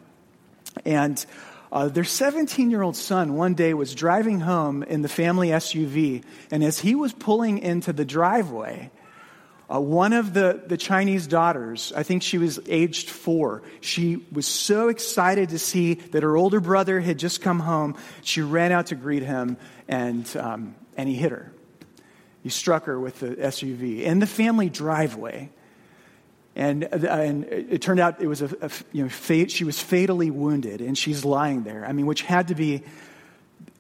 And 0.86 1.24
uh, 1.72 1.88
their 1.88 2.04
17 2.04 2.70
year 2.70 2.82
old 2.82 2.96
son 2.96 3.36
one 3.36 3.54
day 3.54 3.74
was 3.74 3.96
driving 3.96 4.40
home 4.40 4.84
in 4.84 5.02
the 5.02 5.10
family 5.10 5.50
SUV, 5.50 6.24
and 6.52 6.64
as 6.64 6.80
he 6.80 6.96
was 6.96 7.14
pulling 7.14 7.60
into 7.60 7.94
the 7.94 8.06
driveway, 8.06 8.92
uh, 9.74 9.80
one 9.80 10.14
of 10.14 10.34
the, 10.34 10.62
the 10.68 10.78
Chinese 10.78 11.26
daughters, 11.26 11.92
I 11.96 12.04
think 12.04 12.22
she 12.22 12.38
was 12.38 12.60
aged 12.68 13.10
four, 13.10 13.64
she 13.82 14.24
was 14.32 14.46
so 14.46 14.90
excited 14.90 15.50
to 15.50 15.60
see 15.60 15.96
that 15.96 16.22
her 16.22 16.38
older 16.38 16.60
brother 16.60 17.00
had 17.00 17.18
just 17.18 17.42
come 17.42 17.60
home. 17.60 17.96
She 18.22 18.42
ran 18.42 18.72
out 18.72 18.88
to 18.88 18.96
greet 18.96 19.24
him, 19.24 19.58
and, 19.88 20.26
um, 20.38 20.76
and 20.96 21.10
he 21.10 21.16
hit 21.16 21.32
her. 21.32 21.52
He 22.44 22.50
struck 22.50 22.86
her 22.86 23.00
with 23.00 23.22
the 23.22 23.30
SUV 23.30 24.04
in 24.04 24.20
the 24.20 24.28
family 24.28 24.70
driveway. 24.70 25.50
And, 26.56 26.86
uh, 26.86 27.08
and 27.08 27.44
it 27.46 27.82
turned 27.82 28.00
out 28.00 28.22
it 28.22 28.28
was 28.28 28.42
a, 28.42 28.46
a 28.62 28.72
you 28.94 29.04
know, 29.04 29.10
fate, 29.10 29.52
she 29.52 29.66
was 29.66 29.80
fatally 29.80 30.32
wounded, 30.32 30.80
and 30.80 30.98
she's 30.98 31.26
lying 31.26 31.64
there. 31.64 31.86
I 31.86 31.92
mean, 31.92 32.06
which 32.06 32.22
had 32.22 32.48
to 32.48 32.56
be, 32.56 32.84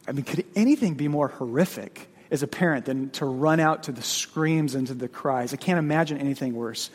I 0.07 0.11
mean, 0.11 0.25
could 0.25 0.45
anything 0.55 0.95
be 0.95 1.07
more 1.07 1.29
horrific 1.29 2.09
as 2.31 2.43
a 2.43 2.47
parent 2.47 2.85
than 2.85 3.11
to 3.11 3.25
run 3.25 3.61
out 3.61 3.83
to 3.83 3.93
the 3.93 4.01
screams 4.01 4.75
and 4.75 4.87
to 4.87 4.93
the 4.93 5.07
cries? 5.07 5.53
I 5.53 5.57
can't 5.57 5.79
imagine 5.79 6.17
anything 6.17 6.53
worse. 6.53 6.89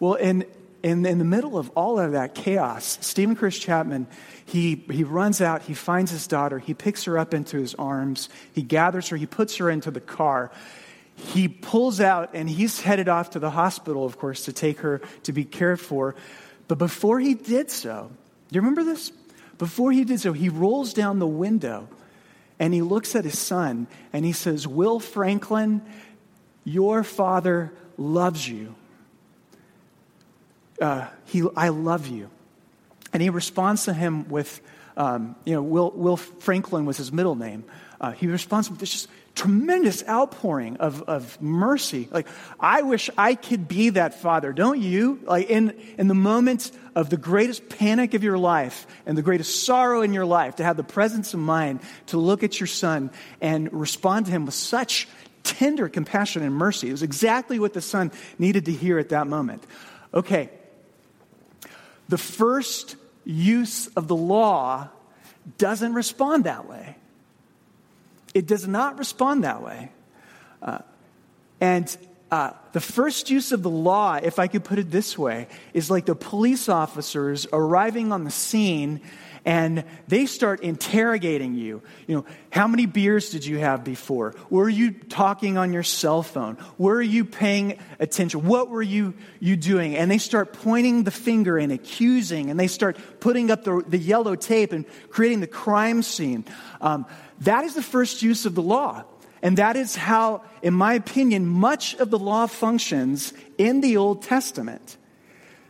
Well, 0.00 0.14
in, 0.14 0.46
in, 0.82 1.06
in 1.06 1.18
the 1.18 1.24
middle 1.24 1.56
of 1.58 1.70
all 1.76 2.00
of 2.00 2.12
that 2.12 2.34
chaos, 2.34 2.98
Steven 3.00 3.36
Chris 3.36 3.56
Chapman, 3.56 4.08
he, 4.46 4.84
he 4.90 5.04
runs 5.04 5.40
out, 5.40 5.62
he 5.62 5.74
finds 5.74 6.10
his 6.10 6.26
daughter, 6.26 6.58
he 6.58 6.74
picks 6.74 7.04
her 7.04 7.16
up 7.16 7.34
into 7.34 7.56
his 7.56 7.76
arms, 7.76 8.30
he 8.52 8.62
gathers 8.62 9.08
her, 9.10 9.16
he 9.16 9.26
puts 9.26 9.56
her 9.58 9.70
into 9.70 9.92
the 9.92 10.00
car. 10.00 10.50
He 11.32 11.48
pulls 11.48 12.00
out 12.00 12.30
and 12.34 12.48
he's 12.48 12.80
headed 12.80 13.08
off 13.08 13.30
to 13.30 13.38
the 13.38 13.50
hospital, 13.50 14.04
of 14.04 14.18
course, 14.18 14.44
to 14.46 14.52
take 14.52 14.80
her 14.80 15.00
to 15.24 15.32
be 15.32 15.44
cared 15.44 15.80
for. 15.80 16.14
But 16.68 16.78
before 16.78 17.20
he 17.20 17.34
did 17.34 17.70
so, 17.70 18.10
do 18.48 18.54
you 18.54 18.60
remember 18.60 18.84
this? 18.84 19.12
Before 19.58 19.92
he 19.92 20.04
did 20.04 20.20
so, 20.20 20.32
he 20.32 20.48
rolls 20.48 20.94
down 20.94 21.18
the 21.18 21.26
window 21.26 21.88
and 22.58 22.72
he 22.72 22.82
looks 22.82 23.14
at 23.14 23.24
his 23.24 23.38
son 23.38 23.86
and 24.12 24.24
he 24.24 24.32
says, 24.32 24.66
Will 24.66 25.00
Franklin, 25.00 25.82
your 26.64 27.04
father 27.04 27.72
loves 27.96 28.48
you 28.48 28.74
uh, 30.80 31.06
he, 31.26 31.44
I 31.56 31.68
love 31.68 32.06
you. 32.06 32.30
And 33.12 33.22
he 33.22 33.30
responds 33.30 33.84
to 33.84 33.92
him 33.92 34.28
with, 34.28 34.60
um, 34.96 35.36
you 35.44 35.54
know, 35.54 35.62
Will, 35.62 35.90
Will 35.90 36.16
Franklin 36.16 36.86
was 36.86 36.96
his 36.96 37.12
middle 37.12 37.34
name. 37.34 37.64
Uh, 38.00 38.12
he 38.12 38.26
responds 38.26 38.70
with 38.70 38.78
this 38.78 38.90
just 38.92 39.08
tremendous 39.40 40.06
outpouring 40.06 40.76
of, 40.76 41.00
of 41.02 41.40
mercy. 41.40 42.08
Like, 42.10 42.26
I 42.58 42.82
wish 42.82 43.08
I 43.16 43.34
could 43.34 43.68
be 43.68 43.88
that 43.90 44.20
father, 44.20 44.52
don't 44.52 44.78
you? 44.78 45.18
Like, 45.22 45.48
in, 45.48 45.70
in 45.96 46.08
the 46.08 46.14
moments 46.14 46.72
of 46.94 47.08
the 47.08 47.16
greatest 47.16 47.70
panic 47.70 48.12
of 48.12 48.22
your 48.22 48.36
life 48.36 48.86
and 49.06 49.16
the 49.16 49.22
greatest 49.22 49.64
sorrow 49.64 50.02
in 50.02 50.12
your 50.12 50.26
life, 50.26 50.56
to 50.56 50.64
have 50.64 50.76
the 50.76 50.84
presence 50.84 51.32
of 51.32 51.40
mind 51.40 51.80
to 52.08 52.18
look 52.18 52.42
at 52.42 52.60
your 52.60 52.66
son 52.66 53.10
and 53.40 53.72
respond 53.72 54.26
to 54.26 54.32
him 54.32 54.44
with 54.44 54.52
such 54.52 55.08
tender 55.42 55.88
compassion 55.88 56.42
and 56.42 56.54
mercy. 56.54 56.88
It 56.88 56.92
was 56.92 57.02
exactly 57.02 57.58
what 57.58 57.72
the 57.72 57.80
son 57.80 58.12
needed 58.38 58.66
to 58.66 58.72
hear 58.72 58.98
at 58.98 59.08
that 59.08 59.26
moment. 59.26 59.64
Okay, 60.12 60.50
the 62.10 62.18
first 62.18 62.96
use 63.24 63.86
of 63.96 64.06
the 64.06 64.16
law 64.16 64.90
doesn't 65.56 65.94
respond 65.94 66.44
that 66.44 66.68
way. 66.68 66.96
It 68.34 68.46
does 68.46 68.66
not 68.66 68.98
respond 68.98 69.44
that 69.44 69.62
way. 69.62 69.90
Uh, 70.62 70.78
and 71.60 71.96
uh, 72.30 72.52
the 72.72 72.80
first 72.80 73.30
use 73.30 73.52
of 73.52 73.62
the 73.62 73.70
law, 73.70 74.14
if 74.14 74.38
I 74.38 74.46
could 74.46 74.64
put 74.64 74.78
it 74.78 74.90
this 74.90 75.18
way, 75.18 75.48
is 75.74 75.90
like 75.90 76.06
the 76.06 76.14
police 76.14 76.68
officers 76.68 77.46
arriving 77.52 78.12
on 78.12 78.24
the 78.24 78.30
scene 78.30 79.00
and 79.44 79.84
they 80.08 80.26
start 80.26 80.60
interrogating 80.60 81.54
you. 81.54 81.82
You 82.06 82.16
know, 82.16 82.24
how 82.50 82.68
many 82.68 82.86
beers 82.86 83.30
did 83.30 83.44
you 83.46 83.58
have 83.58 83.84
before? 83.84 84.34
Were 84.50 84.68
you 84.68 84.92
talking 84.92 85.56
on 85.56 85.72
your 85.72 85.82
cell 85.82 86.22
phone? 86.22 86.58
Were 86.78 87.00
you 87.00 87.24
paying 87.24 87.78
attention? 87.98 88.44
What 88.44 88.68
were 88.68 88.82
you, 88.82 89.14
you 89.38 89.56
doing? 89.56 89.96
And 89.96 90.10
they 90.10 90.18
start 90.18 90.52
pointing 90.52 91.04
the 91.04 91.10
finger 91.10 91.56
and 91.58 91.72
accusing, 91.72 92.50
and 92.50 92.60
they 92.60 92.66
start 92.66 92.98
putting 93.20 93.50
up 93.50 93.64
the, 93.64 93.82
the 93.86 93.98
yellow 93.98 94.36
tape 94.36 94.72
and 94.72 94.84
creating 95.08 95.40
the 95.40 95.46
crime 95.46 96.02
scene. 96.02 96.44
Um, 96.80 97.06
that 97.40 97.64
is 97.64 97.74
the 97.74 97.82
first 97.82 98.22
use 98.22 98.46
of 98.46 98.54
the 98.54 98.62
law. 98.62 99.04
And 99.42 99.56
that 99.56 99.76
is 99.76 99.96
how, 99.96 100.42
in 100.62 100.74
my 100.74 100.94
opinion, 100.94 101.46
much 101.46 101.94
of 101.94 102.10
the 102.10 102.18
law 102.18 102.46
functions 102.46 103.32
in 103.56 103.80
the 103.80 103.96
Old 103.96 104.22
Testament. 104.22 104.98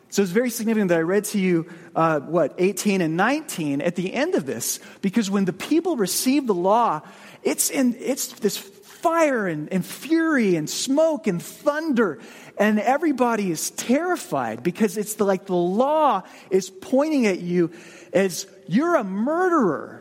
So 0.08 0.22
it's 0.22 0.32
very 0.32 0.50
significant 0.50 0.88
that 0.88 0.98
I 0.98 1.02
read 1.02 1.24
to 1.26 1.38
you, 1.38 1.70
uh, 1.94 2.18
what, 2.18 2.54
18 2.58 3.00
and 3.00 3.16
19 3.16 3.80
at 3.80 3.94
the 3.94 4.12
end 4.12 4.34
of 4.34 4.44
this, 4.44 4.80
because 5.02 5.30
when 5.30 5.44
the 5.44 5.52
people 5.52 5.96
receive 5.96 6.48
the 6.48 6.54
law, 6.54 7.02
it's, 7.44 7.70
in, 7.70 7.94
it's 8.00 8.32
this 8.40 8.58
fire 8.58 9.46
and, 9.46 9.72
and 9.72 9.86
fury 9.86 10.56
and 10.56 10.68
smoke 10.68 11.28
and 11.28 11.40
thunder, 11.40 12.18
and 12.58 12.80
everybody 12.80 13.52
is 13.52 13.70
terrified 13.70 14.64
because 14.64 14.96
it's 14.96 15.14
the, 15.14 15.24
like 15.24 15.46
the 15.46 15.54
law 15.54 16.22
is 16.50 16.70
pointing 16.70 17.26
at 17.26 17.38
you 17.38 17.70
as 18.12 18.48
you're 18.66 18.96
a 18.96 19.04
murderer. 19.04 19.99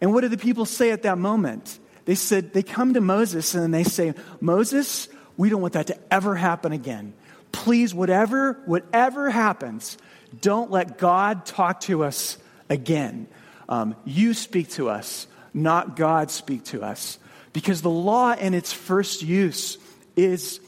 And 0.00 0.12
what 0.12 0.22
do 0.22 0.28
the 0.28 0.38
people 0.38 0.66
say 0.66 0.90
at 0.90 1.02
that 1.02 1.18
moment? 1.18 1.78
They 2.04 2.14
said, 2.14 2.52
they 2.52 2.62
come 2.62 2.94
to 2.94 3.00
Moses 3.00 3.54
and 3.54 3.72
they 3.72 3.84
say, 3.84 4.14
Moses, 4.40 5.08
we 5.36 5.48
don't 5.48 5.60
want 5.60 5.74
that 5.74 5.88
to 5.88 5.98
ever 6.10 6.34
happen 6.34 6.72
again 6.72 7.14
please, 7.56 7.94
whatever, 7.94 8.60
whatever 8.66 9.30
happens, 9.30 9.96
don't 10.40 10.70
let 10.70 10.98
God 10.98 11.46
talk 11.46 11.80
to 11.80 12.04
us 12.04 12.36
again. 12.68 13.26
Um, 13.68 13.96
you 14.04 14.34
speak 14.34 14.70
to 14.72 14.90
us, 14.90 15.26
not 15.54 15.96
God 15.96 16.30
speak 16.30 16.64
to 16.64 16.82
us. 16.82 17.18
Because 17.54 17.80
the 17.80 17.90
law 17.90 18.34
in 18.34 18.52
its 18.52 18.74
first 18.74 19.22
use 19.22 19.78
is, 20.16 20.60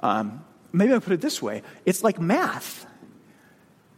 um, 0.00 0.44
maybe 0.70 0.92
I'll 0.92 1.00
put 1.00 1.14
it 1.14 1.22
this 1.22 1.40
way 1.40 1.62
it's 1.86 2.04
like 2.04 2.20
math. 2.20 2.86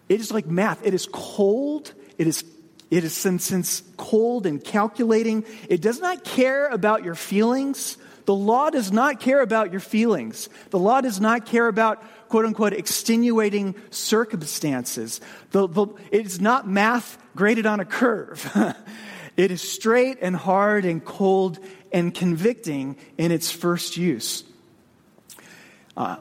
It 0.09 0.20
is 0.20 0.31
like 0.31 0.46
math. 0.46 0.87
It 0.87 0.94
is 0.94 1.09
cold. 1.12 1.92
It 2.16 2.29
is 2.29 2.44
it 2.90 3.05
is 3.05 3.14
since, 3.14 3.44
since 3.44 3.83
cold 3.96 4.46
and 4.46 4.62
calculating. 4.62 5.44
It 5.68 5.83
does 5.83 6.01
not 6.01 6.24
care 6.24 6.68
about 6.68 7.05
your 7.05 7.14
feelings. 7.14 7.98
The 8.24 8.35
law 8.35 8.70
does 8.70 8.92
not 8.92 9.20
care 9.20 9.42
about 9.42 9.72
your 9.72 9.81
feelings. 9.81 10.48
The 10.70 10.79
law 10.79 11.01
does 11.01 11.20
not 11.20 11.46
care 11.46 11.68
about 11.68 12.03
quote 12.29 12.44
unquote 12.44 12.72
extenuating 12.72 13.74
circumstances. 13.90 15.20
The, 15.51 15.66
the, 15.66 15.87
it 16.11 16.27
is 16.27 16.40
not 16.40 16.68
math 16.68 17.18
graded 17.37 17.66
on 17.66 17.81
a 17.81 17.85
curve. 17.85 18.51
it 19.37 19.51
is 19.51 19.61
straight 19.61 20.18
and 20.20 20.35
hard 20.35 20.85
and 20.85 21.05
cold 21.05 21.59
and 21.92 22.14
convicting 22.14 22.96
in 23.16 23.33
its 23.33 23.51
first 23.51 23.96
use. 23.96 24.44
Uh, 25.96 26.16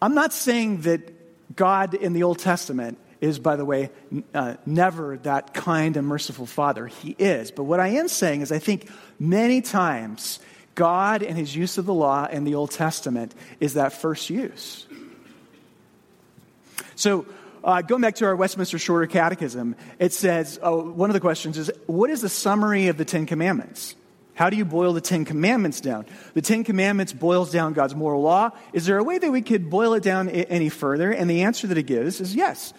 I'm 0.00 0.14
not 0.14 0.32
saying 0.32 0.82
that 0.82 1.54
God 1.54 1.94
in 1.94 2.12
the 2.12 2.22
Old 2.24 2.38
Testament 2.38 2.98
is, 3.22 3.38
by 3.38 3.54
the 3.54 3.64
way, 3.64 3.90
uh, 4.34 4.56
never 4.66 5.16
that 5.18 5.54
kind 5.54 5.96
and 5.96 6.06
merciful 6.06 6.44
Father. 6.44 6.88
He 6.88 7.14
is. 7.18 7.52
But 7.52 7.64
what 7.64 7.78
I 7.78 7.88
am 7.88 8.08
saying 8.08 8.40
is, 8.42 8.50
I 8.50 8.58
think 8.58 8.90
many 9.18 9.62
times 9.62 10.40
God 10.74 11.22
and 11.22 11.38
his 11.38 11.54
use 11.54 11.78
of 11.78 11.86
the 11.86 11.94
law 11.94 12.26
in 12.26 12.42
the 12.42 12.56
Old 12.56 12.72
Testament 12.72 13.32
is 13.60 13.74
that 13.74 13.92
first 13.92 14.28
use. 14.28 14.86
So, 16.96 17.24
uh, 17.62 17.80
going 17.82 18.02
back 18.02 18.16
to 18.16 18.24
our 18.24 18.34
Westminster 18.34 18.76
Shorter 18.76 19.06
Catechism, 19.06 19.76
it 20.00 20.12
says 20.12 20.58
oh, 20.60 20.82
one 20.82 21.08
of 21.08 21.14
the 21.14 21.20
questions 21.20 21.56
is 21.56 21.70
what 21.86 22.10
is 22.10 22.22
the 22.22 22.28
summary 22.28 22.88
of 22.88 22.96
the 22.96 23.04
Ten 23.04 23.24
Commandments? 23.24 23.94
How 24.34 24.50
do 24.50 24.56
you 24.56 24.64
boil 24.64 24.94
the 24.94 25.00
Ten 25.00 25.24
Commandments 25.24 25.80
down? 25.80 26.06
The 26.34 26.42
Ten 26.42 26.64
Commandments 26.64 27.12
boils 27.12 27.52
down 27.52 27.74
God's 27.74 27.94
moral 27.94 28.22
law. 28.22 28.50
Is 28.72 28.86
there 28.86 28.98
a 28.98 29.04
way 29.04 29.18
that 29.18 29.30
we 29.30 29.42
could 29.42 29.70
boil 29.70 29.94
it 29.94 30.02
down 30.02 30.28
any 30.28 30.70
further? 30.70 31.12
And 31.12 31.30
the 31.30 31.42
answer 31.42 31.68
that 31.68 31.78
it 31.78 31.84
gives 31.84 32.20
is 32.20 32.34
yes. 32.34 32.72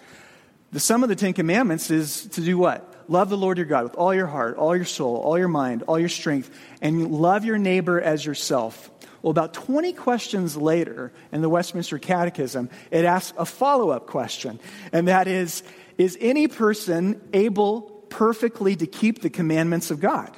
The 0.73 0.79
sum 0.79 1.03
of 1.03 1.09
the 1.09 1.15
Ten 1.15 1.33
Commandments 1.33 1.91
is 1.91 2.25
to 2.29 2.41
do 2.41 2.57
what? 2.57 3.05
Love 3.07 3.29
the 3.29 3.37
Lord 3.37 3.59
your 3.59 3.67
God 3.67 3.83
with 3.83 3.93
all 3.93 4.11
your 4.11 4.25
heart, 4.25 4.57
all 4.57 4.75
your 4.75 4.85
soul, 4.85 5.17
all 5.17 5.37
your 5.37 5.47
mind, 5.47 5.83
all 5.83 5.99
your 5.99 6.09
strength, 6.09 6.49
and 6.81 7.11
love 7.11 7.45
your 7.45 7.59
neighbor 7.59 8.01
as 8.01 8.25
yourself. 8.25 8.89
Well, 9.21 9.29
about 9.29 9.53
20 9.53 9.93
questions 9.93 10.57
later 10.57 11.13
in 11.31 11.43
the 11.43 11.49
Westminster 11.49 11.99
Catechism, 11.99 12.71
it 12.89 13.05
asks 13.05 13.37
a 13.37 13.45
follow 13.45 13.91
up 13.91 14.07
question, 14.07 14.59
and 14.91 15.09
that 15.09 15.27
is 15.27 15.61
Is 15.99 16.17
any 16.19 16.47
person 16.47 17.21
able 17.33 17.81
perfectly 18.09 18.75
to 18.75 18.87
keep 18.87 19.21
the 19.21 19.29
commandments 19.29 19.91
of 19.91 19.99
God? 19.99 20.35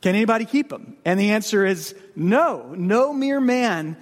Can 0.00 0.14
anybody 0.14 0.44
keep 0.44 0.68
them? 0.68 0.96
And 1.04 1.18
the 1.18 1.32
answer 1.32 1.66
is 1.66 1.96
no. 2.14 2.72
No 2.76 3.12
mere 3.12 3.40
man 3.40 3.96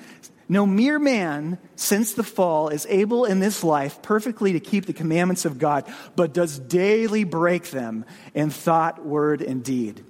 no 0.48 0.66
mere 0.66 0.98
man, 0.98 1.58
since 1.76 2.12
the 2.12 2.22
fall, 2.22 2.68
is 2.68 2.86
able 2.90 3.24
in 3.24 3.40
this 3.40 3.64
life 3.64 4.02
perfectly 4.02 4.52
to 4.52 4.60
keep 4.60 4.86
the 4.86 4.92
commandments 4.92 5.44
of 5.44 5.58
God, 5.58 5.90
but 6.16 6.34
does 6.34 6.58
daily 6.58 7.24
break 7.24 7.70
them 7.70 8.04
in 8.34 8.50
thought, 8.50 9.04
word, 9.04 9.40
and 9.40 9.64
deed. 9.64 10.04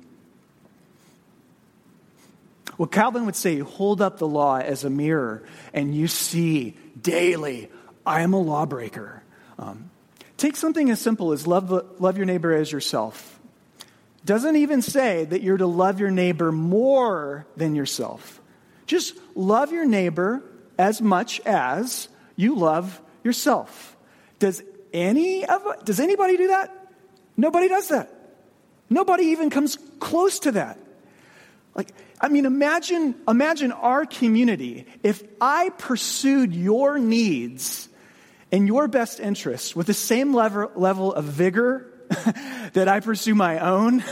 Well, 2.77 2.88
Calvin 2.88 3.27
would 3.27 3.37
say, 3.37 3.61
hold 3.61 4.01
up 4.01 4.18
the 4.18 4.27
law 4.27 4.59
as 4.59 4.85
a 4.85 4.90
mirror, 4.90 5.44
and 5.73 5.94
you 5.94 6.09
see 6.09 6.77
daily, 7.01 7.70
I 8.05 8.23
am 8.23 8.33
a 8.33 8.40
lawbreaker. 8.40 9.23
Um, 9.59 9.90
take 10.37 10.57
something 10.57 10.90
as 10.90 11.01
simple 11.01 11.33
as 11.33 11.47
love, 11.47 12.01
love 12.01 12.16
your 12.16 12.27
neighbor 12.27 12.53
as 12.53 12.73
yourself. 12.73 13.38
Doesn't 14.25 14.57
even 14.57 14.83
say 14.83 15.25
that 15.27 15.42
you're 15.42 15.59
to 15.59 15.66
love 15.66 16.01
your 16.01 16.11
neighbor 16.11 16.51
more 16.51 17.47
than 17.57 17.75
yourself. 17.77 18.40
Just 18.87 19.14
love 19.35 19.73
your 19.73 19.87
neighbor 19.87 20.42
as 20.79 21.01
much 21.01 21.40
as 21.40 22.09
you 22.37 22.57
love 22.57 23.01
yourself. 23.23 23.97
Does 24.38 24.62
any 24.92 25.44
of 25.44 25.85
does 25.85 26.01
anybody 26.01 26.37
do 26.37 26.49
that? 26.49 26.88
Nobody 27.37 27.68
does 27.68 27.88
that. 27.88 28.11
Nobody 28.90 29.25
even 29.27 29.51
comes 29.51 29.79
close 29.99 30.40
to 30.40 30.53
that. 30.53 30.79
Like, 31.75 31.92
I 32.20 32.29
mean, 32.29 32.47
imagine, 32.47 33.14
imagine 33.27 33.73
our 33.73 34.07
community 34.07 34.87
if 35.03 35.23
I 35.40 35.70
pursued 35.70 36.55
your 36.55 36.99
needs 36.99 37.88
and 38.53 38.68
your 38.68 38.87
best 38.87 39.18
interests 39.18 39.75
with 39.75 39.88
the 39.88 39.94
same 39.94 40.33
level, 40.33 40.70
level 40.77 41.12
of 41.12 41.25
vigor 41.25 41.90
that 42.75 42.88
I 42.88 43.01
pursue 43.01 43.35
my 43.35 43.59
own. 43.59 44.05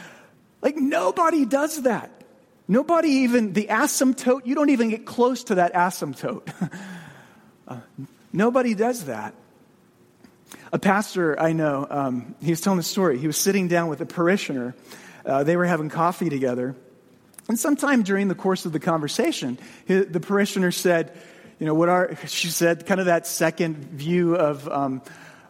like, 0.62 0.76
nobody 0.76 1.44
does 1.44 1.82
that. 1.82 2.19
Nobody 2.70 3.08
even, 3.08 3.52
the 3.52 3.66
asymptote, 3.66 4.46
you 4.46 4.54
don't 4.54 4.70
even 4.70 4.90
get 4.90 5.04
close 5.04 5.42
to 5.44 5.56
that 5.56 5.74
asymptote. 5.74 6.48
uh, 7.68 7.78
nobody 8.32 8.74
does 8.74 9.06
that. 9.06 9.34
A 10.72 10.78
pastor 10.78 11.38
I 11.40 11.52
know, 11.52 11.84
um, 11.90 12.36
he 12.40 12.50
was 12.50 12.60
telling 12.60 12.78
a 12.78 12.84
story. 12.84 13.18
He 13.18 13.26
was 13.26 13.36
sitting 13.36 13.66
down 13.66 13.88
with 13.88 14.00
a 14.00 14.06
parishioner. 14.06 14.76
Uh, 15.26 15.42
they 15.42 15.56
were 15.56 15.64
having 15.64 15.88
coffee 15.88 16.30
together. 16.30 16.76
And 17.48 17.58
sometime 17.58 18.04
during 18.04 18.28
the 18.28 18.36
course 18.36 18.64
of 18.64 18.70
the 18.70 18.78
conversation, 18.78 19.58
his, 19.86 20.06
the 20.06 20.20
parishioner 20.20 20.70
said, 20.70 21.12
you 21.58 21.66
know, 21.66 21.74
what 21.74 21.88
are, 21.88 22.14
she 22.28 22.50
said, 22.50 22.86
kind 22.86 23.00
of 23.00 23.06
that 23.06 23.26
second 23.26 23.78
view 23.78 24.36
of 24.36 24.68
um, 24.68 25.02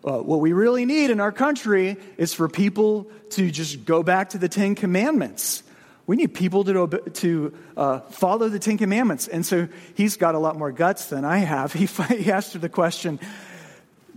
uh, 0.03 0.21
what 0.21 0.41
we 0.41 0.55
really 0.55 0.87
need 0.87 1.11
in 1.11 1.21
our 1.21 1.33
country 1.33 1.99
is 2.17 2.33
for 2.33 2.49
people 2.49 3.11
to 3.33 3.51
just 3.51 3.85
go 3.85 4.03
back 4.03 4.31
to 4.31 4.39
the 4.39 4.49
Ten 4.49 4.75
Commandments. 4.75 5.65
We 6.11 6.17
need 6.17 6.35
people 6.35 6.65
to, 6.65 6.89
to 6.89 7.55
uh, 7.77 8.01
follow 8.01 8.49
the 8.49 8.59
Ten 8.59 8.79
Commandments. 8.79 9.29
And 9.29 9.47
so 9.47 9.69
he's 9.95 10.17
got 10.17 10.35
a 10.35 10.41
lot 10.41 10.59
more 10.59 10.73
guts 10.73 11.07
than 11.07 11.25
I 11.25 11.39
have. 11.39 11.73
He, 11.81 11.87
he 11.87 12.33
asked 12.33 12.55
her 12.55 12.59
the 12.59 12.69
question, 12.69 13.21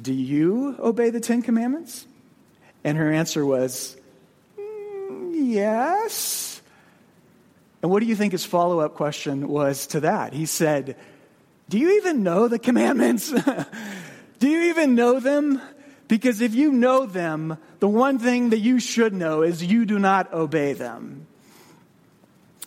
Do 0.02 0.12
you 0.12 0.76
obey 0.80 1.12
the 1.12 1.20
Ten 1.20 1.44
Commandments? 1.44 2.08
And 2.84 2.98
her 2.98 3.14
answer 3.14 3.46
was, 3.46 3.96
mm, 4.58 5.34
Yes. 5.34 6.64
And 7.84 7.92
what 7.92 8.00
do 8.00 8.08
you 8.08 8.16
think 8.16 8.32
his 8.32 8.44
follow 8.44 8.80
up 8.80 8.96
question 8.96 9.48
was 9.48 9.86
to 9.88 10.00
that? 10.00 10.34
He 10.34 10.48
said, 10.48 10.96
Do 11.70 11.78
you 11.78 11.98
even 11.98 12.24
know 12.24 12.48
the 12.48 12.58
commandments? 12.58 13.32
do 14.40 14.48
you 14.48 14.72
even 14.72 14.96
know 14.96 15.20
them? 15.20 15.62
Because 16.08 16.42
if 16.42 16.56
you 16.56 16.72
know 16.72 17.06
them, 17.06 17.60
the 17.78 17.88
one 17.88 18.18
thing 18.18 18.50
that 18.50 18.62
you 18.62 18.80
should 18.80 19.14
know 19.14 19.44
is 19.44 19.64
you 19.64 19.86
do 19.86 20.00
not 20.00 20.34
obey 20.34 20.74
them. 20.74 21.28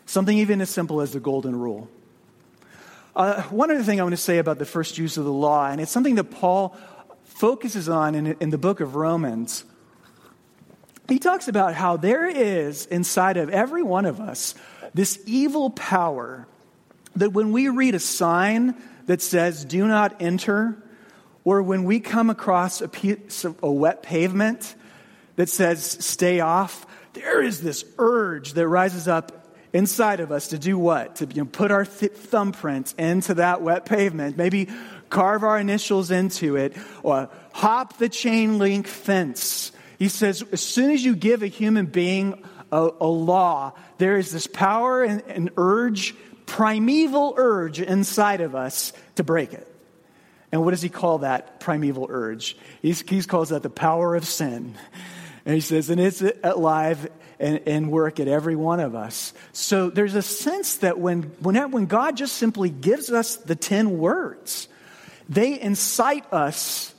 Something 0.07 0.39
even 0.39 0.61
as 0.61 0.71
simple 0.71 1.01
as 1.01 1.13
the 1.13 1.21
golden 1.21 1.55
rule. 1.57 1.89
Uh, 3.15 3.43
one 3.45 3.71
other 3.71 3.83
thing 3.83 3.99
I 4.01 4.03
want 4.03 4.13
to 4.13 4.19
say 4.19 4.39
about 4.39 4.59
the 4.59 4.67
first 4.67 4.99
use 4.99 5.17
of 5.17 5.25
the 5.25 5.33
law, 5.33 5.69
and 5.69 5.81
it's 5.81 5.91
something 5.91 6.17
that 6.17 6.25
Paul 6.25 6.77
focuses 7.25 7.89
on 7.89 8.15
in, 8.15 8.27
in 8.41 8.51
the 8.51 8.59
book 8.59 8.81
of 8.81 8.95
Romans. 8.95 9.65
He 11.09 11.19
talks 11.19 11.49
about 11.49 11.75
how 11.75 11.97
there 11.97 12.27
is 12.27 12.87
inside 12.87 13.37
of 13.37 13.51
every 13.51 13.83
one 13.83 14.07
of 14.07 14.21
us 14.21 14.55
this 14.95 15.21
evil 15.27 15.71
power 15.71 16.47
that 17.17 17.31
when 17.31 17.53
we 17.53 17.69
read 17.69 17.95
a 17.95 17.99
sign 17.99 18.75
that 19.07 19.23
says, 19.23 19.65
do 19.65 19.87
not 19.87 20.21
enter, 20.21 20.83
or 21.45 21.63
when 21.63 21.85
we 21.85 22.01
come 22.01 22.31
across 22.31 22.81
a 22.81 22.89
piece 22.89 23.45
of 23.45 23.63
a 23.63 23.71
wet 23.71 24.03
pavement 24.03 24.75
that 25.37 25.49
says, 25.49 25.85
stay 26.01 26.41
off, 26.41 26.87
there 27.13 27.43
is 27.43 27.63
this 27.63 27.85
urge 27.99 28.55
that 28.55 28.67
rises 28.67 29.07
up 29.07 29.46
inside 29.77 30.21
of 30.21 30.33
us 30.33 30.49
to 30.49 30.59
do 30.59 30.79
what? 30.79 31.17
To 31.17 31.27
you 31.27 31.43
know, 31.43 31.45
put 31.45 31.71
our 31.71 31.85
th- 31.85 32.13
thumbprint 32.13 32.95
into 32.99 33.35
that 33.35 33.63
wet 33.63 33.85
pavement, 33.85 34.37
maybe 34.37 34.69
carve 35.11 35.45
our 35.45 35.59
initials 35.59 36.11
into 36.11 36.57
it, 36.57 36.77
or 37.03 37.29
hop 37.53 37.99
the 37.99 38.09
chain 38.09 38.59
link 38.59 38.87
fence. 38.87 39.73
He 39.99 40.09
says, 40.09 40.43
as 40.53 40.61
soon 40.61 40.91
as 40.91 41.05
you 41.05 41.15
give 41.15 41.43
a 41.43 41.47
human 41.47 41.87
being 41.87 42.43
a, 42.73 42.91
a 43.01 43.07
law, 43.07 43.73
there 43.99 44.17
is 44.17 44.33
this 44.33 44.47
power 44.47 45.05
and, 45.05 45.23
and 45.29 45.51
urge, 45.57 46.15
primeval 46.47 47.35
urge 47.37 47.81
inside 47.81 48.41
of 48.41 48.55
us 48.55 48.93
to 49.17 49.25
break 49.25 49.53
it. 49.53 49.67
And 50.53 50.65
what 50.65 50.71
does 50.71 50.83
he 50.83 50.89
call 50.89 51.19
that 51.19 51.61
primeval 51.61 52.07
urge? 52.09 52.57
He 52.83 53.23
calls 53.23 53.51
that 53.51 53.63
the 53.63 53.71
power 53.71 54.15
of 54.15 54.25
sin. 54.25 54.75
And 55.45 55.55
he 55.55 55.61
says, 55.61 55.91
and 55.91 56.01
it's 56.01 56.23
alive 56.43 57.09
and, 57.39 57.61
and, 57.67 57.91
work 57.91 58.19
at 58.21 58.29
every 58.29 58.57
one 58.57 58.81
of 58.81 58.95
us. 58.95 59.33
So 59.53 59.91
there's 59.91 60.15
a 60.15 60.23
sense 60.23 60.77
that 60.77 60.99
when, 60.99 61.23
when, 61.41 61.71
when 61.71 61.87
God 61.87 62.17
just 62.17 62.37
simply 62.37 62.71
gives 62.71 63.11
us 63.11 63.37
the 63.37 63.55
10 63.55 63.99
words, 63.99 64.69
they 65.29 65.61
incite 65.61 66.33
us 66.33 66.95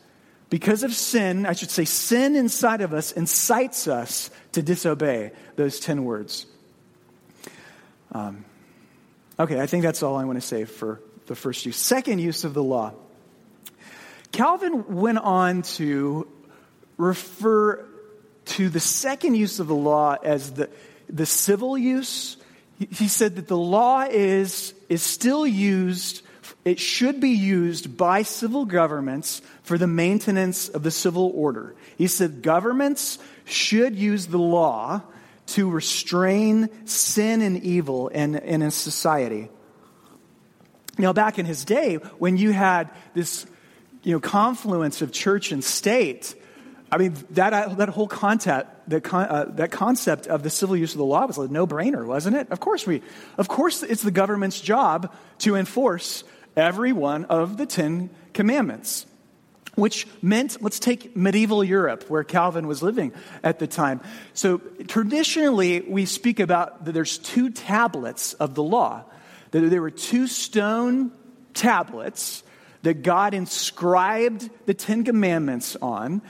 because 0.50 0.84
of 0.84 0.94
sin, 0.94 1.46
I 1.46 1.54
should 1.54 1.72
say, 1.72 1.86
sin 1.86 2.36
inside 2.36 2.82
of 2.82 2.94
us 2.94 3.12
incites 3.12 3.88
us 3.88 4.30
to 4.54 4.62
disobey 4.62 5.32
those 5.56 5.80
10 5.80 6.06
words. 6.06 6.46
Um, 8.12 8.46
okay, 9.40 9.60
I 9.60 9.66
think 9.66 9.84
that's 9.84 10.04
all 10.04 10.16
I 10.16 10.24
want 10.24 10.40
to 10.40 10.48
say 10.48 10.66
for 10.66 11.02
the 11.26 11.36
first 11.36 11.66
use. 11.66 11.76
Second 11.76 12.20
use 12.20 12.44
of 12.44 12.54
the 12.54 12.64
law. 12.64 12.94
Calvin 14.32 14.96
went 14.96 15.18
on 15.18 15.64
to 15.64 16.28
refer 16.98 17.87
to 18.48 18.70
the 18.70 18.80
second 18.80 19.36
use 19.36 19.60
of 19.60 19.68
the 19.68 19.76
law 19.76 20.16
as 20.22 20.52
the, 20.54 20.70
the 21.10 21.26
civil 21.26 21.78
use. 21.78 22.38
He, 22.80 23.08
said 23.08 23.38
that 23.38 23.48
the 23.48 23.58
law 23.58 24.02
is, 24.02 24.74
is 24.88 25.02
still 25.02 25.48
used 25.48 26.22
it 26.68 26.80
should 26.80 27.22
be 27.22 27.30
used 27.30 27.96
by 27.96 28.24
civil 28.24 28.66
governments 28.66 29.42
for 29.64 29.78
the 29.78 29.88
maintenance 29.88 30.68
of 30.68 30.84
the 30.84 30.92
civil 30.92 31.32
order. 31.34 31.76
He 31.98 32.08
said 32.08 32.42
governments 32.42 33.20
should 33.46 33.96
use 33.96 34.28
the 34.28 34.38
law 34.38 35.02
to 35.48 35.70
restrain 35.70 36.70
sin 36.86 37.42
and 37.42 37.64
evil 37.64 38.10
in, 38.10 38.36
in 38.36 38.62
a 38.62 38.72
society. 38.72 39.50
Now, 40.98 41.14
back 41.14 41.40
in 41.40 41.46
his 41.46 41.64
day, 41.64 41.96
when 42.20 42.36
you 42.36 42.52
had 42.52 42.90
this 43.14 43.46
you 44.04 44.14
know, 44.14 44.20
confluence 44.20 45.02
of 45.02 45.12
church 45.14 45.52
and 45.52 45.64
state, 45.64 46.36
I 46.92 46.98
mean, 46.98 47.16
that, 47.32 47.78
that 47.78 47.90
whole 47.90 48.08
concept, 48.08 48.90
that, 48.90 49.14
uh, 49.14 49.46
that 49.56 49.72
concept 49.72 50.28
of 50.28 50.44
the 50.44 50.50
civil 50.50 50.78
use 50.78 50.94
of 50.94 51.00
the 51.00 51.06
law 51.06 51.26
was 51.26 51.38
a 51.38 51.48
no 51.48 51.68
brainer, 51.68 52.06
wasn't 52.06 52.38
it? 52.38 52.50
Of 52.50 52.60
course, 52.62 52.88
we, 52.88 53.02
of 53.38 53.48
course, 53.48 53.84
it's 53.84 54.04
the 54.04 54.12
government's 54.12 54.62
job 54.62 55.14
to 55.40 55.56
enforce 55.56 56.24
every 56.56 56.94
one 56.94 57.26
of 57.26 57.58
the 57.58 57.66
Ten 57.66 58.10
Commandments. 58.34 59.06
Which 59.76 60.08
meant, 60.24 60.60
let's 60.64 60.80
take 60.80 61.16
medieval 61.16 61.64
Europe, 61.64 62.06
where 62.10 62.24
Calvin 62.24 62.66
was 62.66 62.82
living 62.82 63.12
at 63.44 63.60
the 63.60 63.68
time. 63.68 64.02
So 64.34 64.58
traditionally, 64.88 65.82
we 65.82 66.06
speak 66.06 66.40
about 66.40 66.86
that 66.86 66.94
there's 66.94 67.20
two 67.20 67.52
tablets 67.52 68.34
of 68.34 68.56
the 68.56 68.64
law. 68.64 69.04
That 69.52 69.70
there 69.70 69.82
were 69.82 69.92
two 69.92 70.26
stone 70.26 71.12
tablets 71.54 72.44
that 72.82 73.04
God 73.04 73.36
inscribed 73.36 74.50
the 74.66 74.74
Ten 74.74 75.04
Commandments 75.04 75.76
on. 75.80 76.24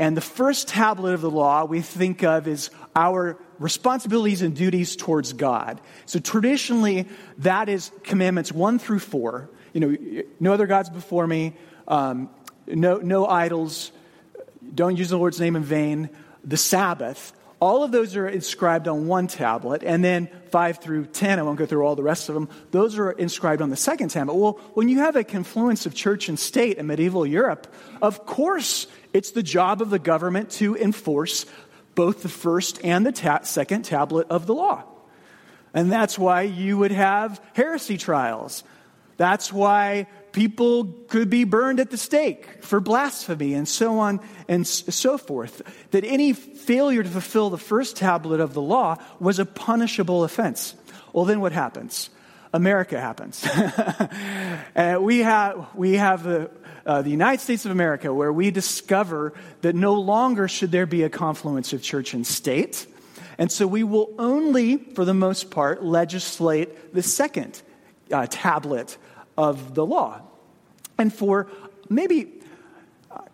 And 0.00 0.16
the 0.16 0.22
first 0.22 0.66
tablet 0.66 1.14
of 1.14 1.20
the 1.20 1.30
law 1.30 1.64
we 1.64 1.80
think 1.80 2.24
of 2.24 2.48
is 2.48 2.70
our 2.96 3.38
responsibilities 3.60 4.42
and 4.42 4.56
duties 4.56 4.96
towards 4.96 5.32
God. 5.32 5.80
So 6.06 6.18
traditionally, 6.18 7.06
that 7.38 7.68
is 7.68 7.92
commandments 8.02 8.50
one 8.50 8.80
through 8.80 8.98
four 8.98 9.48
you 9.72 9.80
know, 9.80 10.22
no 10.38 10.52
other 10.52 10.66
gods 10.66 10.90
before 10.90 11.26
me, 11.26 11.54
um, 11.86 12.30
no, 12.66 12.98
no 12.98 13.26
idols, 13.26 13.92
don't 14.74 14.96
use 14.96 15.10
the 15.10 15.16
Lord's 15.16 15.40
name 15.40 15.56
in 15.56 15.62
vain, 15.62 16.10
the 16.44 16.56
Sabbath. 16.56 17.32
All 17.60 17.84
of 17.84 17.92
those 17.92 18.16
are 18.16 18.26
inscribed 18.26 18.88
on 18.88 19.06
one 19.06 19.26
tablet, 19.26 19.82
and 19.84 20.02
then 20.02 20.30
5 20.50 20.78
through 20.78 21.06
10, 21.06 21.38
I 21.38 21.42
won't 21.42 21.58
go 21.58 21.66
through 21.66 21.82
all 21.82 21.94
the 21.94 22.02
rest 22.02 22.30
of 22.30 22.34
them, 22.34 22.48
those 22.70 22.98
are 22.98 23.10
inscribed 23.12 23.60
on 23.60 23.68
the 23.68 23.76
second 23.76 24.08
tablet. 24.08 24.34
Well, 24.34 24.54
when 24.72 24.88
you 24.88 25.00
have 25.00 25.14
a 25.14 25.24
confluence 25.24 25.84
of 25.84 25.94
church 25.94 26.30
and 26.30 26.38
state 26.38 26.78
in 26.78 26.86
medieval 26.86 27.26
Europe, 27.26 27.72
of 28.00 28.24
course 28.24 28.86
it's 29.12 29.32
the 29.32 29.42
job 29.42 29.82
of 29.82 29.90
the 29.90 29.98
government 29.98 30.50
to 30.52 30.74
enforce 30.74 31.44
both 31.94 32.22
the 32.22 32.30
first 32.30 32.82
and 32.82 33.04
the 33.04 33.12
ta- 33.12 33.42
second 33.42 33.82
tablet 33.82 34.26
of 34.30 34.46
the 34.46 34.54
law. 34.54 34.84
And 35.74 35.92
that's 35.92 36.18
why 36.18 36.42
you 36.42 36.78
would 36.78 36.92
have 36.92 37.40
heresy 37.52 37.98
trials. 37.98 38.64
That's 39.18 39.52
why 39.52 40.06
people 40.32 40.84
could 41.08 41.30
be 41.30 41.44
burned 41.44 41.80
at 41.80 41.90
the 41.90 41.96
stake 41.96 42.62
for 42.62 42.80
blasphemy 42.80 43.54
and 43.54 43.66
so 43.66 43.98
on 43.98 44.20
and 44.48 44.66
so 44.66 45.18
forth. 45.18 45.62
That 45.90 46.04
any 46.04 46.32
failure 46.32 47.02
to 47.02 47.08
fulfill 47.08 47.50
the 47.50 47.58
first 47.58 47.96
tablet 47.96 48.40
of 48.40 48.54
the 48.54 48.62
law 48.62 48.96
was 49.18 49.38
a 49.38 49.46
punishable 49.46 50.24
offense. 50.24 50.74
Well, 51.12 51.24
then 51.24 51.40
what 51.40 51.52
happens? 51.52 52.10
America 52.52 53.00
happens. 53.00 53.44
uh, 54.76 54.98
we 55.00 55.20
have, 55.20 55.68
we 55.74 55.94
have 55.94 56.24
the, 56.24 56.50
uh, 56.84 57.02
the 57.02 57.10
United 57.10 57.40
States 57.40 57.64
of 57.64 57.70
America 57.70 58.12
where 58.12 58.32
we 58.32 58.50
discover 58.50 59.32
that 59.62 59.74
no 59.74 59.94
longer 59.94 60.48
should 60.48 60.72
there 60.72 60.86
be 60.86 61.02
a 61.04 61.10
confluence 61.10 61.72
of 61.72 61.82
church 61.82 62.12
and 62.14 62.26
state. 62.26 62.86
And 63.38 63.50
so 63.50 63.66
we 63.66 63.84
will 63.84 64.12
only, 64.18 64.76
for 64.76 65.04
the 65.04 65.14
most 65.14 65.50
part, 65.50 65.82
legislate 65.82 66.92
the 66.92 67.02
second 67.02 67.62
uh, 68.12 68.26
tablet 68.28 68.98
of 69.40 69.74
the 69.74 69.86
law. 69.86 70.20
And 70.98 71.12
for 71.12 71.48
maybe 71.88 72.40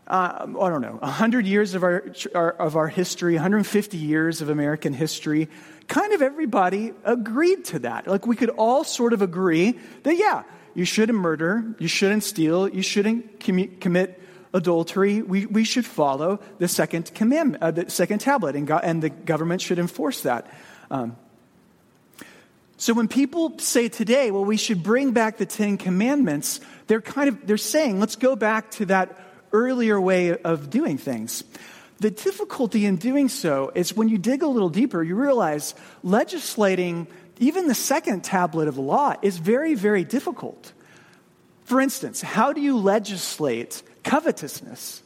uh, 0.07 0.47
I 0.47 0.69
don't 0.71 0.83
know, 0.83 0.99
100 1.01 1.47
years 1.47 1.75
of 1.75 1.83
our, 1.83 2.13
our, 2.33 2.53
of 2.53 2.77
our 2.77 2.87
history, 2.87 3.35
150 3.35 3.97
years 3.97 4.41
of 4.41 4.49
American 4.49 4.93
history, 4.93 5.49
kind 5.89 6.13
of 6.13 6.23
everybody 6.23 6.93
agreed 7.05 7.65
to 7.67 7.81
that. 7.81 8.07
Like 8.07 8.25
we 8.25 8.37
could 8.37 8.51
all 8.51 8.85
sort 8.85 9.13
of 9.13 9.21
agree 9.21 9.79
that, 10.05 10.17
yeah, 10.17 10.45
you 10.75 10.85
shouldn't 10.85 11.19
murder, 11.19 11.75
you 11.81 11.89
shouldn't 11.89 12.23
steal, 12.23 12.69
you 12.69 12.83
shouldn't 12.83 13.41
commu- 13.41 13.81
commit 13.81 14.23
adultery. 14.55 15.23
We, 15.23 15.47
we 15.47 15.65
should 15.65 15.85
follow 15.85 16.39
the 16.59 16.69
second 16.69 17.13
commandment, 17.13 17.63
uh, 17.63 17.73
the 17.73 17.91
second 17.91 18.21
tablet, 18.21 18.55
and, 18.55 18.65
go- 18.65 18.79
and 18.81 19.03
the 19.03 19.11
government 19.11 19.61
should 19.61 19.81
enforce 19.81 20.21
that. 20.23 20.47
Um, 20.89 21.17
so 22.79 22.93
when 22.93 23.09
people 23.09 23.59
say 23.59 23.89
today, 23.89 24.31
well, 24.31 24.45
we 24.45 24.57
should 24.57 24.83
bring 24.83 25.13
back 25.13 25.39
the 25.39 25.47
Ten 25.47 25.79
Commandments, 25.79 26.61
they're 26.87 27.01
kind 27.01 27.29
of 27.29 27.47
they're 27.47 27.57
saying, 27.57 28.01
let's 28.01 28.17
go 28.17 28.37
back 28.37 28.71
to 28.73 28.87
that 28.87 29.19
earlier 29.53 30.01
way 30.01 30.37
of 30.37 30.71
doing 30.71 30.99
things. 30.99 31.43
The 31.99 32.11
difficulty 32.11 32.85
in 32.85 32.97
doing 32.97 33.31
so 33.31 33.73
is 33.75 33.97
when 33.97 34.09
you 34.09 34.19
dig 34.19 34.43
a 34.43 34.47
little 34.47 34.69
deeper, 34.69 35.03
you 35.03 35.15
realize 35.15 35.75
legislating 36.03 37.07
even 37.39 37.69
the 37.69 37.75
second 37.75 38.23
tablet 38.25 38.69
of 38.69 38.75
the 38.75 38.83
law 38.83 39.15
is 39.23 39.39
very, 39.39 39.75
very 39.75 40.05
difficult. 40.05 40.73
For 41.65 41.81
instance, 41.81 42.21
how 42.21 42.53
do 42.53 42.61
you 42.61 42.79
legislate 42.79 43.83
covetousness? 44.05 45.03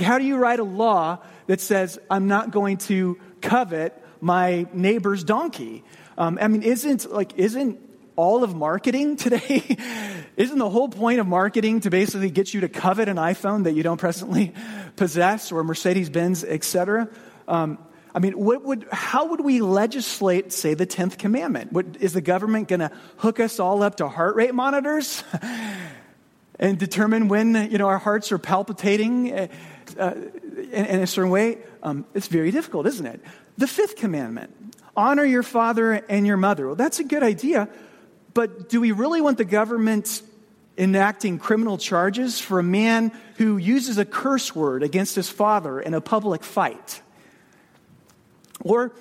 How 0.00 0.18
do 0.18 0.24
you 0.24 0.36
write 0.36 0.58
a 0.58 0.64
law 0.64 1.18
that 1.46 1.60
says, 1.60 1.98
I'm 2.10 2.26
not 2.26 2.50
going 2.50 2.78
to 2.78 3.18
covet 3.40 4.00
my 4.20 4.66
neighbor's 4.72 5.22
donkey? 5.24 5.84
Um, 6.16 6.38
I 6.40 6.48
mean, 6.48 6.62
isn't 6.62 7.12
like 7.12 7.36
isn't 7.36 7.80
all 8.16 8.44
of 8.44 8.54
marketing 8.54 9.16
today 9.24 9.76
isn't 10.36 10.58
the 10.58 10.70
whole 10.70 10.88
point 10.88 11.20
of 11.20 11.26
marketing 11.26 11.80
to 11.80 11.90
basically 11.90 12.30
get 12.30 12.54
you 12.54 12.60
to 12.60 12.68
covet 12.68 13.08
an 13.08 13.16
iphone 13.16 13.64
that 13.64 13.72
you 13.72 13.82
don't 13.82 13.98
presently 13.98 14.52
possess 14.96 15.50
or 15.50 15.64
mercedes-benz 15.64 16.44
etc 16.44 17.08
um, 17.48 17.78
i 18.14 18.18
mean 18.18 18.32
what 18.32 18.62
would, 18.64 18.86
how 18.92 19.26
would 19.26 19.40
we 19.40 19.60
legislate 19.60 20.52
say 20.52 20.74
the 20.74 20.86
10th 20.86 21.18
commandment? 21.18 21.72
What, 21.72 21.96
is 22.00 22.12
the 22.12 22.20
government 22.20 22.68
going 22.68 22.80
to 22.80 22.90
hook 23.18 23.40
us 23.40 23.58
all 23.58 23.82
up 23.82 23.96
to 23.96 24.08
heart 24.08 24.36
rate 24.36 24.54
monitors 24.54 25.24
and 26.58 26.78
determine 26.78 27.28
when 27.28 27.70
you 27.70 27.78
know 27.78 27.88
our 27.88 27.98
hearts 27.98 28.30
are 28.32 28.38
palpitating 28.38 29.32
uh, 29.32 29.48
uh, 29.98 30.14
in, 30.56 30.84
in, 30.86 31.00
a 31.00 31.06
certain 31.06 31.30
way? 31.30 31.58
Um, 31.82 32.06
it's 32.14 32.28
very 32.28 32.50
difficult 32.50 32.86
isn't 32.86 33.06
it? 33.06 33.20
The 33.58 33.66
fifth 33.66 33.96
commandment 33.96 34.54
honor 34.96 35.24
your 35.24 35.42
father 35.42 35.92
and 35.92 36.26
your 36.26 36.36
mother. 36.36 36.66
Well, 36.66 36.76
that's 36.76 37.00
a 37.00 37.04
good 37.04 37.22
idea, 37.22 37.68
but 38.32 38.68
do 38.68 38.80
we 38.80 38.92
really 38.92 39.20
want 39.20 39.38
the 39.38 39.44
government 39.44 40.22
enacting 40.76 41.38
criminal 41.38 41.78
charges 41.78 42.40
for 42.40 42.58
a 42.58 42.62
man 42.62 43.12
who 43.36 43.56
uses 43.56 43.98
a 43.98 44.04
curse 44.04 44.54
word 44.54 44.82
against 44.82 45.14
his 45.14 45.28
father 45.28 45.80
in 45.80 45.94
a 45.94 46.00
public 46.00 46.42
fight? 46.42 47.00
Or, 48.60 48.92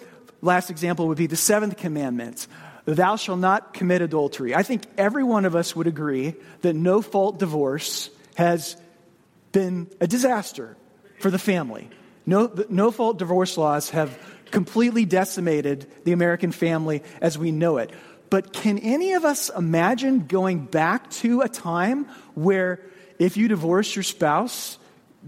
last 0.42 0.70
example 0.70 1.08
would 1.08 1.18
be 1.18 1.28
the 1.28 1.36
seventh 1.36 1.78
commandment 1.78 2.48
Thou 2.86 3.16
shalt 3.16 3.40
not 3.40 3.74
commit 3.74 4.02
adultery. 4.02 4.54
I 4.54 4.64
think 4.64 4.84
every 4.98 5.24
one 5.24 5.46
of 5.46 5.56
us 5.56 5.76
would 5.76 5.88
agree 5.88 6.36
that 6.62 6.76
no 6.76 7.02
fault 7.02 7.40
divorce 7.40 8.10
has 8.36 8.76
been 9.54 9.88
a 10.02 10.08
disaster 10.08 10.76
for 11.20 11.32
the 11.32 11.40
family. 11.40 11.90
No, 12.26 12.52
no 12.70 12.92
fault 12.92 13.20
divorce 13.20 13.58
laws 13.58 13.92
have 13.92 14.18
completely 14.54 15.04
decimated 15.04 15.88
the 16.06 16.12
American 16.14 16.52
family 16.52 17.02
as 17.20 17.38
we 17.38 17.52
know 17.52 17.78
it. 17.78 17.92
But 18.30 18.54
can 18.54 18.78
any 18.78 19.14
of 19.14 19.26
us 19.26 19.50
imagine 19.50 20.28
going 20.28 20.66
back 20.66 21.10
to 21.22 21.42
a 21.42 21.50
time 21.50 22.06
where 22.36 22.80
if 23.20 23.36
you 23.36 23.48
divorce 23.48 23.96
your 23.96 24.04
spouse, 24.04 24.78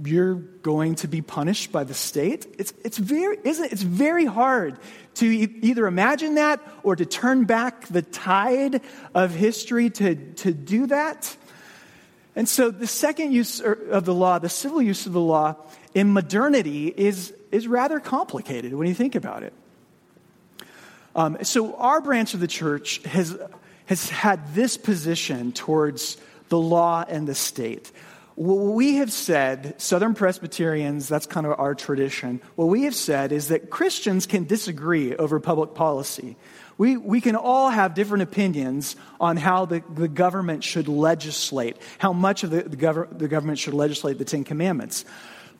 you're 0.03 0.35
going 0.35 0.95
to 0.95 1.07
be 1.07 1.21
punished 1.21 1.71
by 1.71 1.83
the 1.83 1.93
state? 1.93 2.45
It's, 2.59 2.73
it's, 2.83 2.97
very, 2.97 3.37
isn't 3.43 3.71
it's 3.71 3.81
very 3.81 4.25
hard 4.25 4.77
to 5.15 5.25
e- 5.25 5.59
either 5.63 5.87
imagine 5.87 6.35
that 6.35 6.61
or 6.83 6.95
to 6.95 7.05
turn 7.05 7.45
back 7.45 7.87
the 7.87 8.03
tide 8.03 8.81
of 9.15 9.33
history 9.33 9.89
to, 9.89 10.15
to 10.33 10.53
do 10.53 10.87
that. 10.87 11.35
And 12.35 12.47
so 12.47 12.69
the 12.69 12.87
second 12.87 13.31
use 13.31 13.59
er, 13.59 13.73
of 13.89 14.05
the 14.05 14.13
law, 14.13 14.37
the 14.37 14.49
civil 14.49 14.81
use 14.81 15.07
of 15.07 15.13
the 15.13 15.21
law 15.21 15.55
in 15.95 16.13
modernity, 16.13 16.89
is 16.89 17.33
is 17.55 17.67
rather 17.67 17.99
complicated 17.99 18.73
when 18.73 18.87
you 18.87 18.93
think 18.93 19.15
about 19.15 19.43
it. 19.43 19.53
Um, 21.15 21.37
so, 21.43 21.75
our 21.75 22.01
branch 22.01 22.33
of 22.33 22.41
the 22.41 22.47
church 22.47 23.01
has, 23.03 23.37
has 23.85 24.09
had 24.09 24.53
this 24.53 24.75
position 24.75 25.53
towards 25.53 26.17
the 26.49 26.59
law 26.59 27.05
and 27.07 27.25
the 27.25 27.35
state. 27.35 27.91
What 28.35 28.75
we 28.75 28.95
have 28.95 29.13
said, 29.13 29.79
Southern 29.81 30.13
Presbyterians, 30.13 31.07
that's 31.07 31.25
kind 31.25 31.45
of 31.45 31.57
our 31.57 31.73
tradition, 31.73 32.41
what 32.55 32.65
we 32.65 32.83
have 32.83 32.95
said 32.95 33.31
is 33.31 33.47
that 33.47 33.69
Christians 33.69 34.27
can 34.27 34.43
disagree 34.43 35.15
over 35.15 35.39
public 35.39 35.73
policy. 35.73 36.35
We, 36.77 36.97
we 36.97 37.21
can 37.21 37.37
all 37.37 37.69
have 37.69 37.93
different 37.93 38.23
opinions 38.23 38.97
on 39.21 39.37
how 39.37 39.65
the, 39.65 39.81
the 39.93 40.09
government 40.09 40.65
should 40.65 40.89
legislate, 40.89 41.77
how 41.97 42.11
much 42.11 42.43
of 42.43 42.49
the, 42.49 42.63
the, 42.63 42.75
gov- 42.75 43.17
the 43.17 43.29
government 43.29 43.59
should 43.59 43.73
legislate 43.73 44.17
the 44.17 44.25
Ten 44.25 44.43
Commandments. 44.43 45.05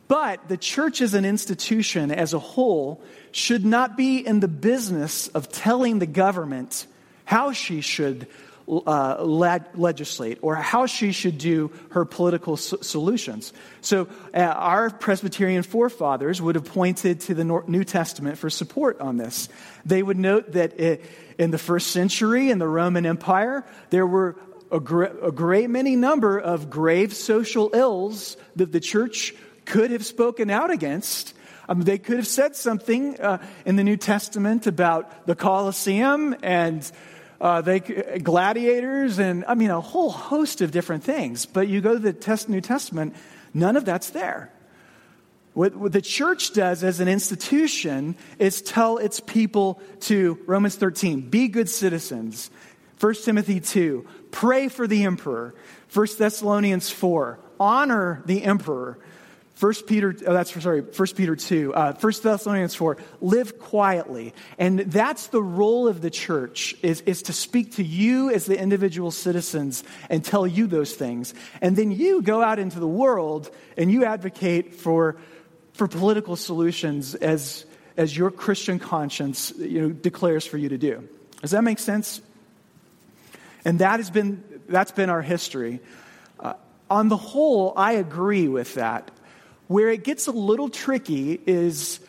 But 0.07 0.47
the 0.47 0.57
church 0.57 1.01
as 1.01 1.13
an 1.13 1.25
institution, 1.25 2.11
as 2.11 2.33
a 2.33 2.39
whole, 2.39 3.01
should 3.31 3.65
not 3.65 3.97
be 3.97 4.25
in 4.25 4.39
the 4.39 4.47
business 4.47 5.27
of 5.29 5.51
telling 5.51 5.99
the 5.99 6.05
government 6.05 6.85
how 7.25 7.51
she 7.53 7.81
should 7.81 8.27
uh, 8.67 9.23
legislate 9.23 10.39
or 10.41 10.55
how 10.55 10.85
she 10.85 11.11
should 11.11 11.37
do 11.37 11.71
her 11.89 12.05
political 12.05 12.57
so- 12.57 12.77
solutions. 12.81 13.53
So, 13.81 14.07
uh, 14.33 14.39
our 14.39 14.89
Presbyterian 14.89 15.63
forefathers 15.63 16.41
would 16.41 16.55
have 16.55 16.65
pointed 16.65 17.21
to 17.21 17.33
the 17.33 17.43
New 17.43 17.83
Testament 17.83 18.37
for 18.37 18.49
support 18.49 18.99
on 18.99 19.17
this. 19.17 19.49
They 19.85 20.01
would 20.01 20.17
note 20.17 20.53
that 20.53 20.79
it, 20.79 21.05
in 21.37 21.51
the 21.51 21.57
first 21.57 21.87
century 21.87 22.49
in 22.49 22.57
the 22.57 22.67
Roman 22.67 23.05
Empire, 23.05 23.65
there 23.91 24.07
were 24.07 24.35
a, 24.71 24.79
gr- 24.79 25.03
a 25.03 25.31
great 25.31 25.69
many 25.69 25.95
number 25.95 26.39
of 26.39 26.69
grave 26.69 27.13
social 27.13 27.69
ills 27.73 28.35
that 28.55 28.71
the 28.71 28.79
church 28.79 29.33
could 29.65 29.91
have 29.91 30.05
spoken 30.05 30.49
out 30.49 30.71
against. 30.71 31.33
Um, 31.67 31.81
they 31.81 31.97
could 31.97 32.17
have 32.17 32.27
said 32.27 32.55
something 32.55 33.19
uh, 33.19 33.45
in 33.65 33.75
the 33.75 33.83
New 33.83 33.97
Testament 33.97 34.67
about 34.67 35.25
the 35.25 35.35
Colosseum 35.35 36.35
and 36.43 36.89
uh, 37.41 37.61
they, 37.61 37.79
gladiators 37.79 39.19
and, 39.19 39.43
I 39.47 39.55
mean, 39.55 39.69
a 39.69 39.81
whole 39.81 40.09
host 40.09 40.61
of 40.61 40.71
different 40.71 41.03
things. 41.03 41.45
But 41.45 41.67
you 41.67 41.81
go 41.81 41.93
to 41.93 41.99
the 41.99 42.13
test, 42.13 42.47
New 42.49 42.61
Testament, 42.61 43.15
none 43.53 43.75
of 43.75 43.85
that's 43.85 44.11
there. 44.11 44.51
What, 45.53 45.75
what 45.75 45.91
the 45.91 46.01
church 46.01 46.53
does 46.53 46.83
as 46.83 46.99
an 46.99 47.07
institution 47.07 48.15
is 48.39 48.61
tell 48.61 48.97
its 48.97 49.19
people 49.19 49.81
to, 50.01 50.37
Romans 50.45 50.75
13, 50.75 51.29
be 51.29 51.47
good 51.47 51.69
citizens. 51.69 52.51
1 52.99 53.13
Timothy 53.23 53.59
2, 53.59 54.05
pray 54.31 54.67
for 54.67 54.87
the 54.87 55.03
emperor. 55.03 55.55
1 55.93 56.07
Thessalonians 56.17 56.89
4, 56.89 57.39
honor 57.59 58.21
the 58.25 58.43
emperor. 58.43 58.99
First 59.55 59.87
Peter, 59.87 60.13
oh, 60.27 60.33
that's 60.33 60.61
sorry, 60.61 60.81
First 60.81 61.15
Peter 61.15 61.33
2, 61.33 61.73
uh, 61.73 61.91
Thessalonians 61.93 62.75
4, 62.75 62.97
live 63.21 63.57
quietly. 63.57 64.33
And 64.57 64.79
that's 64.79 65.27
the 65.27 65.41
role 65.41 65.87
of 65.87 66.01
the 66.01 66.09
church, 66.09 66.75
is, 66.83 66.99
is 67.01 67.21
to 67.23 67.33
speak 67.33 67.75
to 67.75 67.83
you 67.83 68.29
as 68.29 68.45
the 68.45 68.59
individual 68.59 69.11
citizens 69.11 69.85
and 70.09 70.25
tell 70.25 70.45
you 70.45 70.67
those 70.67 70.93
things. 70.93 71.33
And 71.61 71.77
then 71.77 71.91
you 71.91 72.21
go 72.21 72.41
out 72.41 72.59
into 72.59 72.81
the 72.81 72.87
world 72.87 73.49
and 73.77 73.89
you 73.89 74.03
advocate 74.03 74.75
for, 74.75 75.15
for 75.71 75.87
political 75.87 76.35
solutions 76.35 77.15
as, 77.15 77.65
as 77.95 78.15
your 78.15 78.31
Christian 78.31 78.77
conscience 78.77 79.53
you 79.57 79.81
know, 79.81 79.89
declares 79.89 80.45
for 80.45 80.57
you 80.57 80.67
to 80.67 80.77
do. 80.77 81.07
Does 81.41 81.51
that 81.51 81.63
make 81.63 81.79
sense? 81.79 82.21
And 83.63 83.79
that 83.79 84.01
has 84.01 84.09
been, 84.09 84.43
that's 84.67 84.91
been 84.91 85.09
our 85.09 85.21
history. 85.21 85.79
Uh, 86.41 86.55
on 86.89 87.07
the 87.07 87.15
whole, 87.15 87.71
I 87.77 87.93
agree 87.93 88.49
with 88.49 88.73
that. 88.75 89.11
Where 89.67 89.89
it 89.89 90.03
gets 90.03 90.27
a 90.27 90.31
little 90.31 90.69
tricky 90.69 91.39
is, 91.45 91.99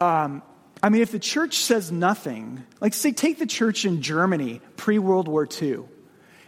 um, 0.00 0.42
I 0.82 0.88
mean, 0.88 1.02
if 1.02 1.12
the 1.12 1.18
church 1.18 1.58
says 1.58 1.92
nothing, 1.92 2.64
like 2.80 2.94
say, 2.94 3.12
take 3.12 3.38
the 3.38 3.46
church 3.46 3.84
in 3.84 4.02
Germany 4.02 4.60
pre 4.76 4.98
World 4.98 5.28
War 5.28 5.46
II. 5.60 5.84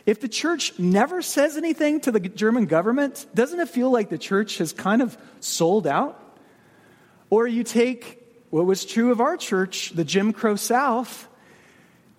If 0.06 0.20
the 0.20 0.28
church 0.28 0.78
never 0.78 1.22
says 1.22 1.56
anything 1.56 2.00
to 2.02 2.12
the 2.12 2.20
German 2.20 2.66
government, 2.66 3.24
doesn't 3.34 3.58
it 3.58 3.68
feel 3.68 3.90
like 3.90 4.10
the 4.10 4.18
church 4.18 4.58
has 4.58 4.72
kind 4.72 5.00
of 5.00 5.16
sold 5.40 5.86
out? 5.86 6.20
Or 7.30 7.46
you 7.46 7.64
take 7.64 8.20
what 8.50 8.66
was 8.66 8.84
true 8.84 9.10
of 9.10 9.20
our 9.20 9.36
church, 9.36 9.90
the 9.90 10.04
Jim 10.04 10.32
Crow 10.32 10.56
South. 10.56 11.26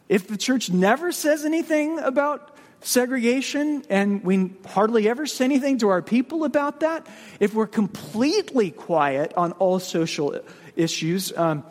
If 0.10 0.28
the 0.28 0.38
church 0.38 0.70
never 0.70 1.12
says 1.12 1.46
anything 1.46 2.00
about 2.00 2.55
segregation 2.86 3.84
and 3.90 4.24
we 4.24 4.52
hardly 4.68 5.10
ever 5.10 5.26
say 5.26 5.46
anything 5.46 5.80
to 5.80 5.90
our 5.90 6.02
people 6.02 6.44
about 6.46 6.82
that, 6.82 7.06
if 7.40 7.54
we're 7.54 7.68
completely 7.68 8.72
quiet 8.72 9.34
on 9.36 9.52
all 9.54 9.80
social 9.80 10.40
issues, 10.76 11.36
um, 11.36 11.64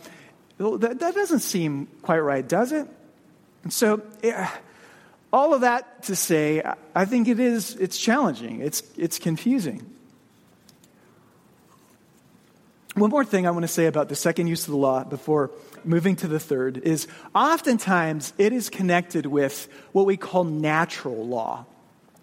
that, 0.59 0.99
that, 1.01 1.15
doesn't 1.15 1.41
seem 1.41 1.87
quite 2.03 2.19
right, 2.19 2.47
does 2.47 2.73
it? 2.73 2.89
And 3.63 3.73
so, 3.73 4.03
yeah, 4.23 4.51
all 5.33 5.55
of 5.55 5.63
that 5.63 6.03
to 6.05 6.17
say, 6.17 6.63
I 6.95 7.05
think 7.05 7.29
it 7.29 7.39
is, 7.39 7.77
it's 7.77 7.99
challenging, 7.99 8.61
it's, 8.61 8.83
it's 8.97 9.19
confusing. 9.19 9.87
one 12.95 13.11
more 13.11 13.25
thing 13.25 13.47
I 13.47 13.51
want 13.53 13.63
to 13.63 13.69
say 13.69 13.87
about 13.87 14.09
the 14.09 14.17
second 14.17 14.49
use 14.49 14.65
of 14.67 14.73
the 14.73 14.79
law 14.79 15.05
before 15.05 15.53
moving 15.87 16.17
to 16.17 16.29
the 16.29 16.41
third 16.41 16.79
is 16.79 17.07
oftentimes 17.35 18.33
it 18.39 18.53
is 18.53 18.71
connected 18.71 19.27
with 19.27 19.69
what 19.93 20.07
we 20.07 20.17
call 20.17 20.45
natural 20.45 21.27
law. 21.27 21.67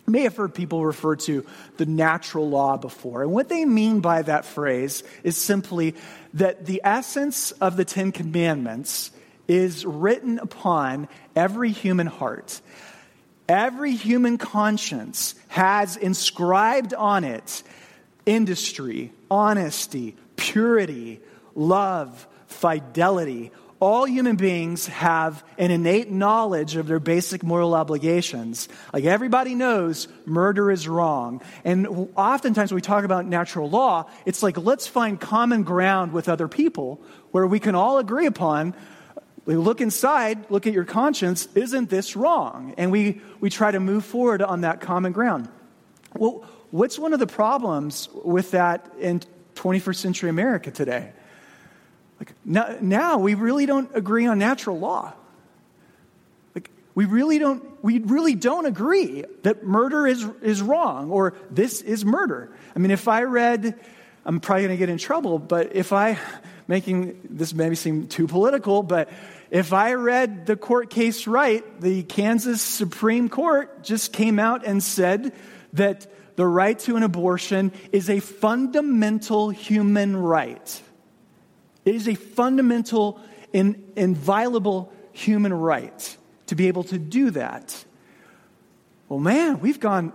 You 0.08 0.13
may 0.13 0.24
have 0.24 0.36
heard 0.36 0.54
people 0.54 0.84
refer 0.84 1.15
to 1.17 1.45
the 1.78 1.86
natural 1.86 2.50
law 2.50 2.78
before. 2.78 3.24
And 3.24 3.32
what 3.32 3.50
they 3.50 3.65
mean 3.65 4.00
by 4.00 4.24
that 4.24 4.45
phrase 4.45 5.04
is 5.24 5.38
simply 5.38 5.95
that 6.34 6.65
the 6.65 6.82
essence 6.84 7.52
of 7.52 7.78
the 7.78 7.86
Ten 7.86 8.12
Commandments 8.12 9.12
is 9.47 9.86
written 9.86 10.39
upon 10.39 11.08
every 11.36 11.71
human 11.71 12.08
heart. 12.08 12.62
Every 13.47 13.93
human 13.93 14.38
conscience 14.38 15.36
has 15.50 15.97
inscribed 15.97 16.93
on 16.93 17.24
it 17.24 17.63
industry, 18.26 19.12
honesty, 19.30 20.15
purity, 20.36 21.19
love, 21.56 22.28
fidelity. 22.52 23.52
All 23.80 24.06
human 24.06 24.36
beings 24.36 24.86
have 24.88 25.44
an 25.58 25.72
innate 25.72 26.12
knowledge 26.12 26.76
of 26.76 26.86
their 26.86 27.00
basic 27.00 27.42
moral 27.42 27.74
obligations. 27.74 28.70
Like 28.94 29.06
everybody 29.06 29.56
knows 29.56 30.08
murder 30.26 30.70
is 30.70 30.88
wrong. 30.88 31.42
And 31.64 32.10
oftentimes 32.16 32.72
when 32.72 32.76
we 32.76 32.82
talk 32.82 33.06
about 33.06 33.26
natural 33.26 33.70
law, 33.70 34.08
it's 34.26 34.44
like 34.44 34.58
let's 34.58 34.86
find 34.86 35.20
common 35.20 35.64
ground 35.64 36.12
with 36.12 36.30
other 36.30 36.48
people 36.48 37.02
where 37.32 37.48
we 37.48 37.60
can 37.60 37.74
all 37.74 37.98
agree 37.98 38.28
upon 38.28 38.76
we 39.46 39.56
look 39.56 39.82
inside, 39.82 40.50
look 40.52 40.68
at 40.68 40.74
your 40.74 40.86
conscience, 40.86 41.48
isn't 41.56 41.90
this 41.90 42.16
wrong? 42.16 42.76
And 42.78 42.92
we, 42.92 43.22
we 43.40 43.50
try 43.50 43.72
to 43.72 43.80
move 43.80 44.06
forward 44.06 44.42
on 44.42 44.62
that 44.62 44.82
common 44.82 45.14
ground. 45.14 45.50
Well, 46.16 46.46
what's 46.70 47.00
one 47.00 47.14
of 47.14 47.20
the 47.20 47.28
problems 47.28 48.08
with 48.14 48.52
that 48.52 48.92
in 49.00 49.22
21st 49.56 49.96
century 49.96 50.30
America 50.30 50.70
today? 50.70 51.14
Like 52.22 52.34
now, 52.46 52.78
now 52.82 53.18
we 53.18 53.34
really 53.34 53.66
don't 53.66 53.90
agree 53.96 54.28
on 54.28 54.38
natural 54.38 54.78
law. 54.78 55.12
Like 56.54 56.70
we 56.94 57.06
really 57.06 57.40
don't 57.40 57.84
we 57.84 57.98
really 57.98 58.36
don't 58.36 58.68
agree 58.68 59.26
that 59.42 59.64
murder 59.64 60.06
is 60.06 60.24
is 60.44 60.62
wrong 60.62 61.10
or 61.10 61.34
this 61.50 61.82
is 61.82 62.06
murder. 62.06 62.52
I 62.76 62.80
mean, 62.80 62.92
if 62.92 63.08
I 63.08 63.24
read 63.24 63.74
I'm 64.24 64.40
probably 64.40 64.66
going 64.66 64.76
to 64.76 64.78
get 64.78 64.90
in 64.90 65.00
trouble, 65.00 65.40
but 65.40 65.76
if 65.76 65.94
I 65.94 66.20
making 66.68 67.20
this 67.28 67.56
maybe 67.56 67.74
seem 67.74 68.06
too 68.06 68.28
political, 68.28 68.84
but 68.84 69.10
if 69.50 69.74
I 69.74 69.94
read 69.94 70.46
the 70.46 70.56
court 70.56 70.92
case 70.92 71.26
right, 71.26 71.64
the 71.82 72.04
Kansas 72.04 72.62
Supreme 72.62 73.30
Court 73.30 73.84
just 73.84 74.14
came 74.14 74.38
out 74.38 74.64
and 74.64 74.84
said 74.84 75.34
that 75.74 76.06
the 76.36 76.46
right 76.46 76.78
to 76.82 76.98
an 76.98 77.02
abortion 77.02 77.72
is 77.92 78.12
a 78.12 78.20
fundamental 78.20 79.50
human 79.50 80.16
right. 80.16 80.82
It 81.86 81.96
is 81.96 82.08
a 82.08 82.15
fundamental 82.15 83.20
and 83.54 83.91
inviolable 83.96 84.94
human 85.12 85.54
right 85.54 86.17
to 86.48 86.56
be 86.56 86.67
able 86.67 86.84
to 86.84 86.98
do 86.98 87.32
that. 87.32 87.86
Well, 89.10 89.20
man, 89.20 89.60
we've 89.60 89.80
gone, 89.80 90.13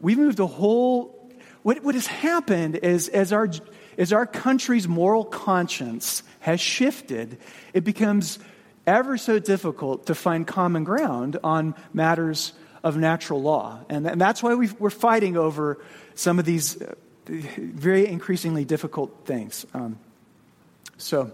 we've 0.00 0.18
moved 0.18 0.40
a 0.40 0.46
whole. 0.46 1.30
What, 1.62 1.82
what 1.84 1.94
has 1.94 2.06
happened 2.06 2.76
is 2.76 3.08
as 3.08 3.32
our, 3.32 3.48
as 3.98 4.12
our 4.12 4.26
country's 4.26 4.88
moral 4.88 5.24
conscience 5.24 6.22
has 6.40 6.60
shifted, 6.60 7.38
it 7.72 7.84
becomes 7.84 8.38
ever 8.86 9.16
so 9.16 9.38
difficult 9.38 10.06
to 10.06 10.14
find 10.14 10.46
common 10.46 10.82
ground 10.82 11.38
on 11.44 11.74
matters 11.92 12.52
of 12.82 12.96
natural 12.96 13.40
law. 13.40 13.78
And, 13.88 14.06
and 14.06 14.20
that's 14.20 14.42
why 14.42 14.54
we 14.54 14.68
are 14.80 14.90
fighting 14.90 15.36
over 15.36 15.78
some 16.14 16.40
of 16.40 16.44
these 16.44 16.82
uh, 16.82 16.94
very 17.26 18.08
increasingly 18.08 18.64
difficult 18.64 19.24
things. 19.24 19.64
Um, 19.72 19.98
so, 20.96 21.32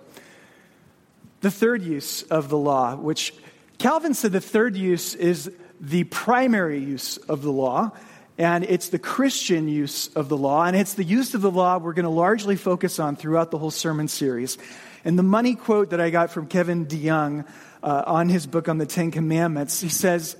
the 1.40 1.50
third 1.50 1.82
use 1.82 2.22
of 2.22 2.48
the 2.48 2.58
law, 2.58 2.96
which 2.96 3.34
Calvin 3.78 4.14
said 4.14 4.32
the 4.32 4.40
third 4.40 4.76
use 4.76 5.14
is 5.14 5.50
the 5.80 6.04
primary 6.04 6.80
use 6.80 7.16
of 7.16 7.42
the 7.42 7.52
law, 7.52 7.92
and 8.36 8.64
it's 8.64 8.88
the 8.88 8.98
Christian 8.98 9.68
use 9.68 10.08
of 10.14 10.28
the 10.28 10.36
law, 10.36 10.64
and 10.64 10.76
it's 10.76 10.94
the 10.94 11.04
use 11.04 11.34
of 11.34 11.42
the 11.42 11.50
law 11.50 11.78
we're 11.78 11.92
going 11.92 12.04
to 12.04 12.10
largely 12.10 12.56
focus 12.56 12.98
on 12.98 13.16
throughout 13.16 13.50
the 13.50 13.58
whole 13.58 13.70
sermon 13.70 14.08
series. 14.08 14.58
And 15.04 15.18
the 15.18 15.22
money 15.22 15.54
quote 15.54 15.90
that 15.90 16.00
I 16.00 16.10
got 16.10 16.30
from 16.30 16.46
Kevin 16.46 16.86
DeYoung 16.86 17.46
uh, 17.82 18.02
on 18.06 18.28
his 18.28 18.46
book 18.46 18.68
on 18.68 18.78
the 18.78 18.86
Ten 18.86 19.10
Commandments, 19.10 19.80
he 19.80 19.88
says, 19.88 20.36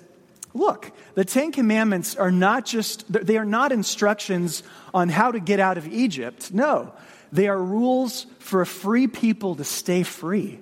Look, 0.55 0.91
the 1.15 1.25
Ten 1.25 1.53
Commandments 1.53 2.17
are 2.17 2.31
not 2.31 2.65
just, 2.65 3.11
they 3.13 3.37
are 3.37 3.45
not 3.45 3.71
instructions 3.71 4.63
on 4.93 5.09
how 5.09 5.31
to 5.31 5.39
get 5.39 5.61
out 5.61 5.79
of 5.79 5.87
Egypt. 5.87 6.53
No, 6.53 6.93
they 7.33 7.49
are 7.49 7.63
rules 7.63 8.27
for 8.39 8.61
a 8.61 8.67
free 8.67 9.07
people 9.07 9.57
to 9.57 9.65
stay 9.65 10.03
free. 10.03 10.61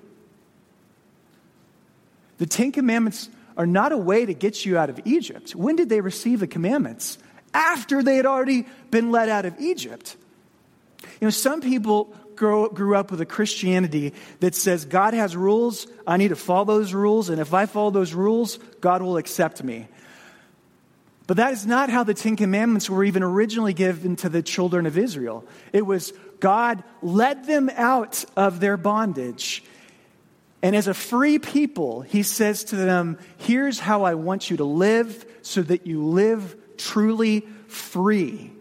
The 2.37 2.45
Ten 2.45 2.71
Commandments 2.71 3.29
are 3.55 3.65
not 3.65 3.91
a 3.91 3.97
way 3.97 4.25
to 4.25 4.33
get 4.33 4.65
you 4.65 4.77
out 4.77 4.89
of 4.89 4.99
Egypt. 5.05 5.55
When 5.55 5.75
did 5.75 5.89
they 5.89 6.01
receive 6.01 6.39
the 6.39 6.47
commandments? 6.47 7.17
After 7.53 8.03
they 8.03 8.17
had 8.17 8.25
already 8.25 8.67
been 8.91 9.11
let 9.11 9.29
out 9.29 9.45
of 9.45 9.59
Egypt. 9.59 10.15
You 11.19 11.25
know, 11.25 11.29
some 11.31 11.61
people 11.61 12.13
grow, 12.35 12.69
grew 12.69 12.95
up 12.95 13.09
with 13.09 13.19
a 13.21 13.25
Christianity 13.25 14.13
that 14.39 14.53
says 14.53 14.85
God 14.85 15.13
has 15.13 15.35
rules, 15.35 15.87
I 16.05 16.17
need 16.17 16.29
to 16.29 16.35
follow 16.35 16.65
those 16.65 16.93
rules, 16.93 17.29
and 17.29 17.41
if 17.41 17.53
I 17.53 17.65
follow 17.65 17.89
those 17.89 18.13
rules, 18.13 18.57
God 18.79 19.01
will 19.01 19.17
accept 19.17 19.63
me. 19.63 19.87
But 21.25 21.37
that 21.37 21.51
is 21.51 21.65
not 21.65 21.89
how 21.89 22.03
the 22.03 22.13
Ten 22.13 22.37
Commandments 22.37 22.89
were 22.89 23.03
even 23.03 23.21
originally 23.21 23.73
given 23.73 24.15
to 24.17 24.29
the 24.29 24.41
children 24.41 24.85
of 24.85 24.97
Israel. 24.97 25.43
It 25.73 25.85
was 25.85 26.13
God 26.39 26.83
led 27.01 27.45
them 27.45 27.69
out 27.73 28.25
of 28.35 28.59
their 28.59 28.77
bondage. 28.77 29.63
And 30.61 30.75
as 30.75 30.87
a 30.87 30.93
free 30.93 31.39
people, 31.39 32.01
he 32.01 32.23
says 32.23 32.65
to 32.65 32.75
them, 32.75 33.19
Here's 33.37 33.79
how 33.79 34.03
I 34.03 34.15
want 34.15 34.49
you 34.49 34.57
to 34.57 34.63
live 34.63 35.25
so 35.41 35.61
that 35.61 35.87
you 35.87 36.05
live 36.05 36.55
truly 36.77 37.41
free. 37.67 38.51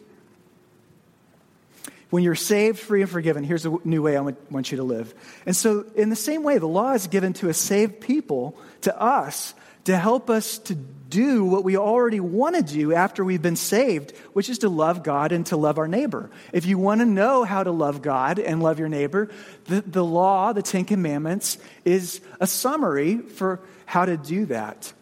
When 2.10 2.22
you're 2.22 2.34
saved, 2.34 2.78
free, 2.78 3.02
and 3.02 3.10
forgiven, 3.10 3.44
here's 3.44 3.66
a 3.66 3.76
new 3.84 4.02
way 4.02 4.16
I 4.16 4.20
want 4.20 4.70
you 4.70 4.76
to 4.76 4.84
live. 4.84 5.12
And 5.44 5.56
so, 5.56 5.84
in 5.96 6.08
the 6.08 6.16
same 6.16 6.44
way, 6.44 6.58
the 6.58 6.68
law 6.68 6.92
is 6.92 7.08
given 7.08 7.32
to 7.34 7.48
a 7.48 7.54
saved 7.54 8.00
people, 8.00 8.56
to 8.82 9.00
us, 9.00 9.54
to 9.86 9.96
help 9.96 10.30
us 10.30 10.58
to 10.58 10.74
do 10.74 11.44
what 11.44 11.64
we 11.64 11.76
already 11.76 12.20
want 12.20 12.56
to 12.56 12.62
do 12.62 12.92
after 12.92 13.24
we've 13.24 13.42
been 13.42 13.56
saved, 13.56 14.10
which 14.32 14.50
is 14.50 14.58
to 14.58 14.68
love 14.68 15.02
God 15.02 15.32
and 15.32 15.46
to 15.46 15.56
love 15.56 15.78
our 15.78 15.88
neighbor. 15.88 16.30
If 16.52 16.66
you 16.66 16.78
want 16.78 17.00
to 17.00 17.06
know 17.06 17.44
how 17.44 17.62
to 17.62 17.70
love 17.70 18.02
God 18.02 18.38
and 18.38 18.62
love 18.62 18.78
your 18.78 18.88
neighbor, 18.88 19.30
the, 19.66 19.80
the 19.82 20.04
law, 20.04 20.52
the 20.52 20.62
Ten 20.62 20.84
Commandments, 20.84 21.58
is 21.84 22.20
a 22.40 22.46
summary 22.46 23.18
for 23.18 23.60
how 23.84 24.04
to 24.04 24.16
do 24.16 24.46
that. 24.46 24.92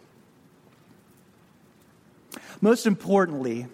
Most 2.61 2.87
importantly, 2.87 3.67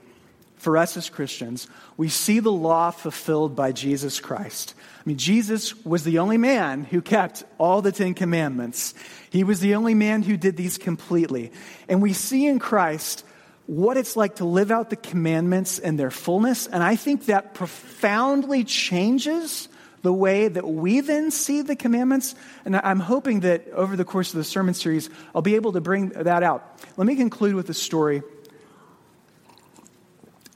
for 0.60 0.76
us 0.76 0.96
as 0.98 1.08
Christians, 1.08 1.66
we 1.96 2.10
see 2.10 2.38
the 2.38 2.52
law 2.52 2.90
fulfilled 2.90 3.56
by 3.56 3.72
Jesus 3.72 4.20
Christ. 4.20 4.74
I 4.98 5.02
mean, 5.06 5.16
Jesus 5.16 5.74
was 5.86 6.04
the 6.04 6.18
only 6.18 6.36
man 6.36 6.84
who 6.84 7.00
kept 7.00 7.44
all 7.56 7.80
the 7.80 7.92
Ten 7.92 8.12
Commandments. 8.12 8.92
He 9.30 9.42
was 9.42 9.60
the 9.60 9.74
only 9.74 9.94
man 9.94 10.22
who 10.22 10.36
did 10.36 10.58
these 10.58 10.76
completely. 10.76 11.50
And 11.88 12.02
we 12.02 12.12
see 12.12 12.46
in 12.46 12.58
Christ 12.58 13.24
what 13.64 13.96
it's 13.96 14.16
like 14.16 14.36
to 14.36 14.44
live 14.44 14.70
out 14.70 14.90
the 14.90 14.96
commandments 14.96 15.78
in 15.78 15.96
their 15.96 16.10
fullness. 16.10 16.66
And 16.66 16.82
I 16.82 16.94
think 16.94 17.26
that 17.26 17.54
profoundly 17.54 18.64
changes 18.64 19.68
the 20.02 20.12
way 20.12 20.48
that 20.48 20.66
we 20.66 21.00
then 21.00 21.30
see 21.30 21.62
the 21.62 21.76
commandments. 21.76 22.34
And 22.66 22.76
I'm 22.76 23.00
hoping 23.00 23.40
that 23.40 23.66
over 23.72 23.96
the 23.96 24.04
course 24.04 24.34
of 24.34 24.36
the 24.36 24.44
sermon 24.44 24.74
series, 24.74 25.08
I'll 25.34 25.40
be 25.40 25.54
able 25.54 25.72
to 25.72 25.80
bring 25.80 26.10
that 26.10 26.42
out. 26.42 26.84
Let 26.98 27.06
me 27.06 27.16
conclude 27.16 27.54
with 27.54 27.70
a 27.70 27.74
story 27.74 28.22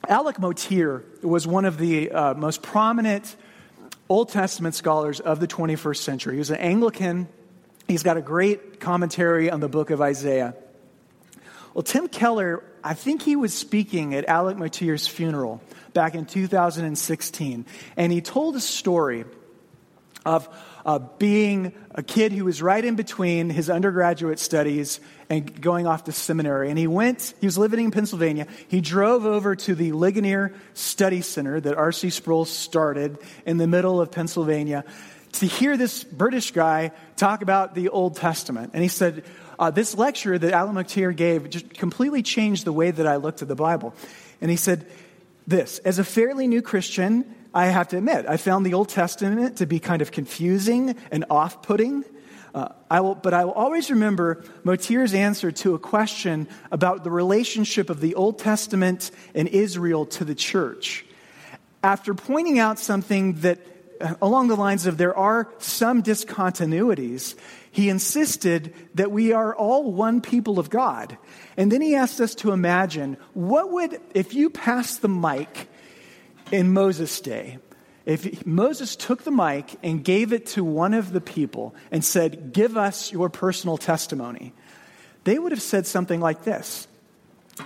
Alec 0.08 0.38
Motyer 0.38 1.04
was 1.22 1.46
one 1.46 1.64
of 1.64 1.78
the 1.78 2.10
uh, 2.10 2.34
most 2.34 2.62
prominent 2.62 3.36
Old 4.08 4.28
Testament 4.28 4.74
scholars 4.74 5.20
of 5.20 5.40
the 5.40 5.46
21st 5.46 5.96
century. 5.96 6.34
He 6.34 6.38
was 6.38 6.50
an 6.50 6.56
Anglican. 6.56 7.28
He's 7.88 8.02
got 8.02 8.16
a 8.16 8.22
great 8.22 8.80
commentary 8.80 9.50
on 9.50 9.60
the 9.60 9.68
book 9.68 9.90
of 9.90 10.00
Isaiah. 10.00 10.54
Well, 11.72 11.82
Tim 11.82 12.08
Keller, 12.08 12.62
I 12.82 12.94
think 12.94 13.22
he 13.22 13.34
was 13.34 13.52
speaking 13.54 14.14
at 14.14 14.28
Alec 14.28 14.56
Motyer's 14.56 15.06
funeral 15.06 15.60
back 15.92 16.14
in 16.14 16.26
2016, 16.26 17.66
and 17.96 18.12
he 18.12 18.20
told 18.20 18.56
a 18.56 18.60
story 18.60 19.24
of 20.24 20.48
uh, 20.84 20.98
being 20.98 21.72
a 21.94 22.02
kid 22.02 22.32
who 22.32 22.44
was 22.44 22.60
right 22.60 22.84
in 22.84 22.94
between 22.94 23.48
his 23.50 23.70
undergraduate 23.70 24.38
studies 24.38 25.00
and 25.30 25.60
going 25.60 25.86
off 25.86 26.04
to 26.04 26.12
seminary. 26.12 26.68
And 26.68 26.78
he 26.78 26.86
went, 26.86 27.34
he 27.40 27.46
was 27.46 27.56
living 27.56 27.84
in 27.84 27.90
Pennsylvania. 27.90 28.46
He 28.68 28.80
drove 28.80 29.24
over 29.24 29.56
to 29.56 29.74
the 29.74 29.92
Ligonier 29.92 30.52
Study 30.74 31.22
Center 31.22 31.60
that 31.60 31.76
R.C. 31.76 32.10
Sproul 32.10 32.44
started 32.44 33.18
in 33.46 33.56
the 33.56 33.66
middle 33.66 34.00
of 34.00 34.10
Pennsylvania 34.10 34.84
to 35.32 35.46
hear 35.46 35.76
this 35.76 36.04
British 36.04 36.50
guy 36.52 36.92
talk 37.16 37.42
about 37.42 37.74
the 37.74 37.88
Old 37.88 38.16
Testament. 38.16 38.70
And 38.74 38.82
he 38.82 38.88
said, 38.88 39.24
uh, 39.58 39.70
This 39.70 39.96
lecture 39.96 40.38
that 40.38 40.52
Alan 40.52 40.74
Motyer 40.74 41.12
gave 41.12 41.48
just 41.50 41.72
completely 41.74 42.22
changed 42.22 42.64
the 42.64 42.72
way 42.72 42.90
that 42.90 43.06
I 43.06 43.16
looked 43.16 43.42
at 43.42 43.48
the 43.48 43.56
Bible. 43.56 43.94
And 44.40 44.50
he 44.50 44.56
said, 44.56 44.86
This, 45.46 45.78
as 45.80 45.98
a 45.98 46.04
fairly 46.04 46.46
new 46.46 46.62
Christian, 46.62 47.33
I 47.54 47.66
have 47.66 47.88
to 47.88 47.98
admit, 47.98 48.26
I 48.28 48.36
found 48.36 48.66
the 48.66 48.74
Old 48.74 48.88
Testament 48.88 49.58
to 49.58 49.66
be 49.66 49.78
kind 49.78 50.02
of 50.02 50.10
confusing 50.10 50.96
and 51.12 51.24
off 51.30 51.62
putting. 51.62 52.04
Uh, 52.52 52.68
I 52.90 53.00
will, 53.00 53.14
but 53.14 53.32
I 53.32 53.44
will 53.44 53.52
always 53.52 53.90
remember 53.90 54.44
Motyer's 54.64 55.14
answer 55.14 55.52
to 55.52 55.74
a 55.74 55.78
question 55.78 56.48
about 56.72 57.04
the 57.04 57.10
relationship 57.12 57.90
of 57.90 58.00
the 58.00 58.16
Old 58.16 58.40
Testament 58.40 59.12
and 59.36 59.46
Israel 59.48 60.04
to 60.06 60.24
the 60.24 60.34
church. 60.34 61.06
After 61.82 62.12
pointing 62.12 62.58
out 62.58 62.80
something 62.80 63.34
that, 63.40 63.60
uh, 64.00 64.14
along 64.20 64.48
the 64.48 64.56
lines 64.56 64.86
of 64.86 64.98
there 64.98 65.16
are 65.16 65.48
some 65.58 66.02
discontinuities, 66.02 67.36
he 67.70 67.88
insisted 67.88 68.74
that 68.94 69.12
we 69.12 69.32
are 69.32 69.54
all 69.54 69.92
one 69.92 70.20
people 70.20 70.58
of 70.58 70.70
God. 70.70 71.18
And 71.56 71.70
then 71.70 71.80
he 71.80 71.94
asked 71.94 72.20
us 72.20 72.34
to 72.36 72.50
imagine 72.50 73.16
what 73.32 73.70
would, 73.70 74.00
if 74.12 74.34
you 74.34 74.50
passed 74.50 75.02
the 75.02 75.08
mic 75.08 75.68
in 76.50 76.72
Moses' 76.72 77.20
day, 77.20 77.58
if 78.06 78.44
Moses 78.44 78.96
took 78.96 79.24
the 79.24 79.30
mic 79.30 79.76
and 79.82 80.04
gave 80.04 80.32
it 80.32 80.46
to 80.48 80.64
one 80.64 80.92
of 80.92 81.12
the 81.12 81.20
people 81.20 81.74
and 81.90 82.04
said, 82.04 82.52
Give 82.52 82.76
us 82.76 83.10
your 83.10 83.30
personal 83.30 83.78
testimony, 83.78 84.52
they 85.24 85.38
would 85.38 85.52
have 85.52 85.62
said 85.62 85.86
something 85.86 86.20
like 86.20 86.44
this 86.44 86.86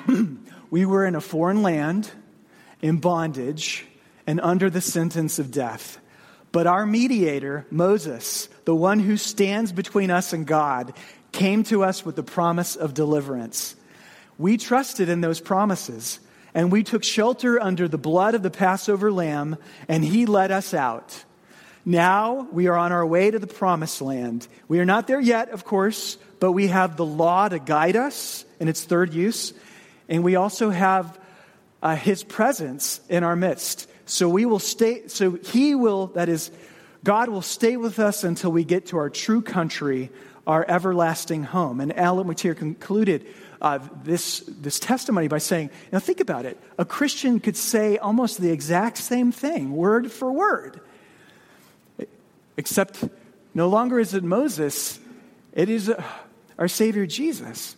We 0.70 0.85
were 0.85 1.07
in 1.07 1.14
a 1.14 1.20
foreign 1.20 1.62
land, 1.62 2.11
in 2.81 2.99
bondage, 2.99 3.87
and 4.26 4.41
under 4.41 4.70
the 4.70 4.81
sentence 4.81 5.39
of 5.39 5.51
death. 5.51 5.99
But 6.53 6.66
our 6.66 6.87
mediator, 6.87 7.66
Moses, 7.70 8.49
the 8.64 8.74
one 8.74 9.01
who 9.01 9.16
stands 9.16 9.72
between 9.72 10.11
us 10.11 10.33
and 10.33 10.47
God, 10.47 10.95
came 11.33 11.62
to 11.64 11.85
us 11.85 12.05
with 12.05 12.16
the 12.16 12.22
promise 12.22 12.76
of 12.76 12.95
deliverance. 12.95 13.74
We 14.39 14.57
trusted 14.57 15.09
in 15.09 15.20
those 15.20 15.41
promises 15.41 16.20
and 16.55 16.73
we 16.73 16.83
took 16.83 17.05
shelter 17.05 17.61
under 17.61 17.89
the 17.89 17.99
blood 17.99 18.35
of 18.35 18.43
the 18.43 18.51
Passover 18.51 19.13
lamb, 19.13 19.57
and 19.89 20.05
he 20.05 20.27
led 20.27 20.51
us 20.51 20.75
out. 20.75 21.25
Now 21.85 22.49
we 22.53 22.67
are 22.67 22.77
on 22.77 22.93
our 22.93 23.07
way 23.07 23.31
to 23.31 23.39
the 23.39 23.47
promised 23.47 24.03
land. 24.03 24.47
We 24.69 24.81
are 24.81 24.85
not 24.85 25.07
there 25.07 25.21
yet, 25.21 25.51
of 25.51 25.65
course, 25.65 26.19
but 26.41 26.53
we 26.53 26.69
have 26.69 26.97
the 26.97 27.07
law 27.07 27.49
to 27.49 27.59
guide 27.59 27.97
us 27.97 28.45
in 28.61 28.69
its 28.69 28.85
third 28.85 29.15
use, 29.15 29.55
and 30.09 30.23
we 30.25 30.37
also 30.37 30.71
have 30.71 31.19
uh, 31.83 31.97
his 31.97 32.25
presence 32.25 33.01
in 33.09 33.25
our 33.25 33.37
midst. 33.37 33.89
So 34.07 34.29
we 34.29 34.47
will 34.47 34.59
stay, 34.59 35.09
so 35.09 35.33
he 35.33 35.75
will, 35.75 36.09
that 36.09 36.29
is, 36.29 36.51
God 37.05 37.29
will 37.29 37.43
stay 37.43 37.77
with 37.77 37.99
us 37.99 38.25
until 38.25 38.51
we 38.51 38.65
get 38.65 38.87
to 38.87 38.99
our 38.99 39.11
true 39.11 39.41
country, 39.41 40.11
our 40.47 40.65
everlasting 40.69 41.45
home. 41.45 41.81
And 41.81 41.97
Alan 41.97 42.27
Motyer 42.27 42.57
concluded 42.57 43.27
uh, 43.61 43.79
this, 44.05 44.41
this 44.47 44.79
testimony 44.79 45.29
by 45.29 45.39
saying, 45.39 45.71
now 45.93 45.99
think 45.99 46.21
about 46.21 46.45
it. 46.45 46.61
A 46.79 46.85
Christian 46.85 47.41
could 47.41 47.57
say 47.57 47.99
almost 47.99 48.41
the 48.41 48.51
exact 48.51 48.99
same 48.99 49.33
thing, 49.33 49.73
word 49.73 50.11
for 50.13 50.33
word. 50.33 50.81
Except 52.57 53.05
no 53.55 53.69
longer 53.69 53.99
is 53.99 54.15
it 54.15 54.25
Moses, 54.25 54.99
it 55.53 55.69
is 55.69 55.89
uh, 55.89 56.03
our 56.59 56.69
Savior 56.69 57.07
Jesus. 57.07 57.77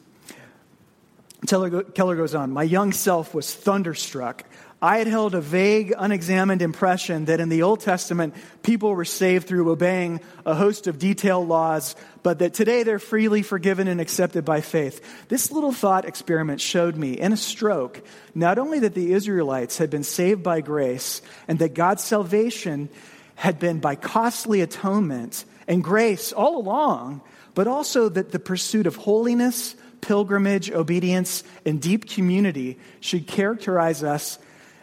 Keller 1.47 2.17
goes 2.17 2.35
on, 2.35 2.53
My 2.53 2.63
young 2.63 2.93
self 2.93 3.35
was 3.35 3.55
thunderstruck 3.55 4.45
I 4.83 4.97
had 4.97 5.09
held 5.09 5.35
a 5.35 5.43
vague, 5.43 5.93
unexamined 5.97 6.63
impression 6.63 7.27
that 7.27 7.39
in 7.39 7.51
the 7.51 7.63
Old 7.63 7.81
Testament, 7.81 8.35
people 8.63 8.95
were 8.95 9.05
saved 9.05 9.47
through 9.47 9.71
obeying 9.71 10.21
a 10.47 10.55
host 10.55 10.87
of 10.87 10.99
detailed 10.99 11.49
laws, 11.49 11.95
but 12.23 12.39
that 12.39 12.55
today 12.55 12.83
they're 12.83 12.99
freely 12.99 13.43
forgiven 13.43 13.89
and 13.89 14.01
accepted 14.01 14.47
by 14.47 14.63
faith. 14.63 15.29
This 15.29 15.53
little 15.53 15.73
thought 15.73 16.07
experiment 16.07 16.63
showed 16.63 16.97
me 16.97 17.13
in 17.13 17.35
a 17.35 17.37
stroke 17.37 18.03
not 18.35 18.59
only 18.59 18.79
that 18.81 18.95
the 18.95 19.13
Israelites 19.13 19.77
had 19.77 19.91
been 19.91 20.03
saved 20.03 20.43
by 20.43 20.63
grace 20.63 21.21
and 21.47 21.59
that 21.59 21.75
God's 21.75 22.03
salvation 22.03 22.89
had 23.35 23.59
been 23.59 23.81
by 23.81 23.97
costly 23.97 24.63
atonement 24.63 25.45
and 25.69 25.85
grace 25.85 26.33
all 26.33 26.57
along, 26.57 27.21
but 27.55 27.67
also 27.67 28.09
that 28.09 28.33
the 28.33 28.39
pursuit 28.39 28.87
of 28.87 28.97
holiness, 28.97 29.77
pilgrimage, 30.01 30.71
obedience, 30.71 31.45
and 31.67 31.83
deep 31.83 32.09
community 32.09 32.79
should 33.01 33.27
characterize 33.27 34.03
us 34.03 34.39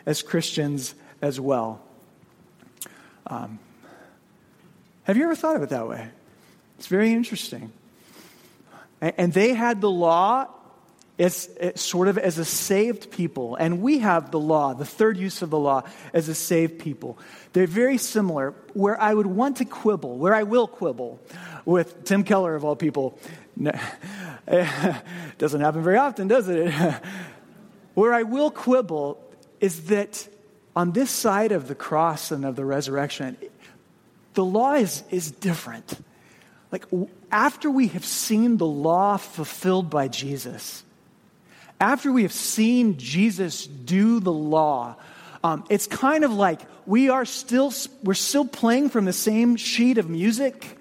as 0.07 0.23
Christians 0.23 0.95
as 1.21 1.39
well. 1.39 1.81
Um, 3.27 3.59
have 5.03 5.17
you 5.17 5.25
ever 5.25 5.35
thought 5.35 5.57
of 5.57 5.61
it 5.61 5.69
that 5.69 5.87
way? 5.87 6.09
It's 6.79 6.87
very 6.87 7.11
interesting. 7.11 7.71
And 9.01 9.33
they 9.33 9.53
had 9.53 9.81
the 9.81 9.89
law 9.89 10.47
as, 11.19 11.47
as, 11.59 11.81
sort 11.81 12.07
of 12.07 12.17
as 12.17 12.37
a 12.37 12.45
saved 12.45 13.11
people, 13.11 13.55
and 13.55 13.81
we 13.81 13.99
have 13.99 14.31
the 14.31 14.39
law, 14.39 14.73
the 14.73 14.85
third 14.85 15.17
use 15.17 15.41
of 15.41 15.49
the 15.49 15.59
law, 15.59 15.83
as 16.13 16.29
a 16.29 16.35
saved 16.35 16.79
people. 16.79 17.17
They're 17.53 17.67
very 17.67 17.97
similar. 17.97 18.51
Where 18.73 18.99
I 18.99 19.13
would 19.13 19.27
want 19.27 19.57
to 19.57 19.65
quibble, 19.65 20.17
where 20.17 20.33
I 20.33 20.43
will 20.43 20.67
quibble 20.67 21.19
with 21.65 22.05
Tim 22.05 22.23
Keller 22.23 22.55
of 22.55 22.63
all 22.63 22.75
people, 22.75 23.19
doesn't 23.57 25.61
happen 25.61 25.83
very 25.83 25.97
often, 25.97 26.27
does 26.27 26.47
it? 26.47 26.71
where 27.93 28.13
I 28.13 28.23
will 28.23 28.51
quibble 28.51 29.26
is 29.59 29.85
that 29.85 30.27
on 30.75 30.91
this 30.91 31.09
side 31.09 31.51
of 31.51 31.67
the 31.67 31.75
cross 31.75 32.31
and 32.31 32.45
of 32.45 32.55
the 32.55 32.65
resurrection, 32.65 33.37
the 34.33 34.45
law 34.45 34.73
is, 34.73 35.03
is 35.09 35.31
different. 35.31 35.99
Like, 36.71 36.85
after 37.31 37.71
we 37.71 37.87
have 37.89 38.05
seen 38.05 38.57
the 38.57 38.67
law 38.67 39.17
fulfilled 39.17 39.89
by 39.89 40.07
Jesus, 40.07 40.83
after 41.79 42.11
we 42.11 42.23
have 42.23 42.33
seen 42.33 42.97
Jesus 42.97 43.67
do 43.67 44.19
the 44.19 44.31
law, 44.31 44.95
um, 45.43 45.63
it's 45.69 45.87
kind 45.87 46.23
of 46.23 46.33
like 46.33 46.61
we 46.85 47.09
are 47.09 47.25
still 47.25 47.71
we're 48.03 48.15
still 48.15 48.45
playing 48.45 48.89
from 48.89 49.05
the 49.05 49.13
same 49.13 49.55
sheet 49.55 49.97
of 49.97 50.09
music, 50.09 50.77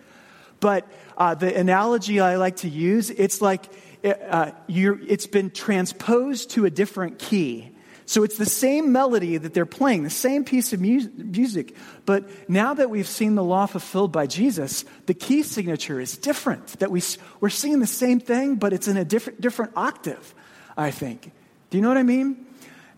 but 0.61 0.87
uh, 1.17 1.35
the 1.35 1.55
analogy 1.55 2.21
I 2.21 2.37
like 2.37 2.57
to 2.57 2.69
use 2.69 3.11
it's 3.11 3.41
like 3.41 3.67
uh, 4.05 4.53
it's 4.69 5.27
been 5.27 5.51
transposed 5.51 6.51
to 6.51 6.65
a 6.65 6.71
different 6.71 7.19
key. 7.19 7.76
So 8.09 8.23
it's 8.23 8.39
the 8.39 8.47
same 8.47 8.93
melody 8.93 9.37
that 9.37 9.53
they're 9.53 9.67
playing, 9.67 10.05
the 10.05 10.11
same 10.11 10.45
piece 10.45 10.73
of 10.73 10.81
mu- 10.81 11.11
music. 11.17 11.75
But 12.05 12.49
now 12.49 12.73
that 12.75 12.89
we've 12.89 13.07
seen 13.07 13.35
the 13.35 13.43
law 13.43 13.67
fulfilled 13.67 14.13
by 14.13 14.29
Jesus, 14.29 14.85
the 15.07 15.15
key 15.15 15.43
signature 15.43 16.01
is 16.01 16.17
different. 16.17 16.79
That 16.79 16.93
we, 16.93 17.03
we're 17.41 17.49
singing 17.49 17.81
the 17.81 17.87
same 17.87 18.21
thing, 18.21 18.57
but 18.57 18.73
it's 18.73 18.87
in 18.87 18.97
a 18.97 19.05
different, 19.05 19.41
different 19.41 19.73
octave, 19.75 20.35
I 20.77 20.93
think. 20.93 21.33
Do 21.71 21.79
you 21.79 21.83
know 21.83 21.89
what 21.89 21.99
I 21.99 22.05
mean? 22.05 22.47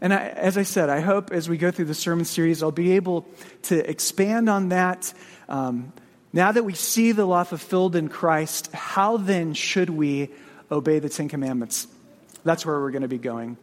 And 0.03 0.13
I, 0.13 0.29
as 0.29 0.59
I 0.59 0.63
said, 0.63 0.91
I 0.91 1.01
hope 1.01 1.33
as 1.33 1.49
we 1.49 1.57
go 1.57 1.71
through 1.71 1.87
the 1.87 1.95
sermon 1.95 2.27
series, 2.27 2.63
I'll 2.63 2.71
be 2.71 2.93
able 2.93 3.27
to 3.63 3.91
expand 3.91 4.51
on 4.51 4.69
that. 4.69 5.13
Um, 5.49 5.95
now 6.35 6.53
that 6.53 6.65
we 6.65 6.75
see 6.75 7.13
the 7.13 7.25
law 7.25 7.45
fulfilled 7.45 7.97
in 7.97 8.09
Christ, 8.09 8.71
how 8.73 9.17
then 9.17 9.55
should 9.55 9.89
we 9.89 10.29
obey 10.71 10.99
the 10.99 11.09
Ten 11.09 11.31
Commandments? 11.31 11.89
That's 12.45 12.67
where 12.67 12.79
we're 12.79 12.91
going 12.91 13.03
to 13.03 13.09
be 13.09 13.19
going. 13.19 13.57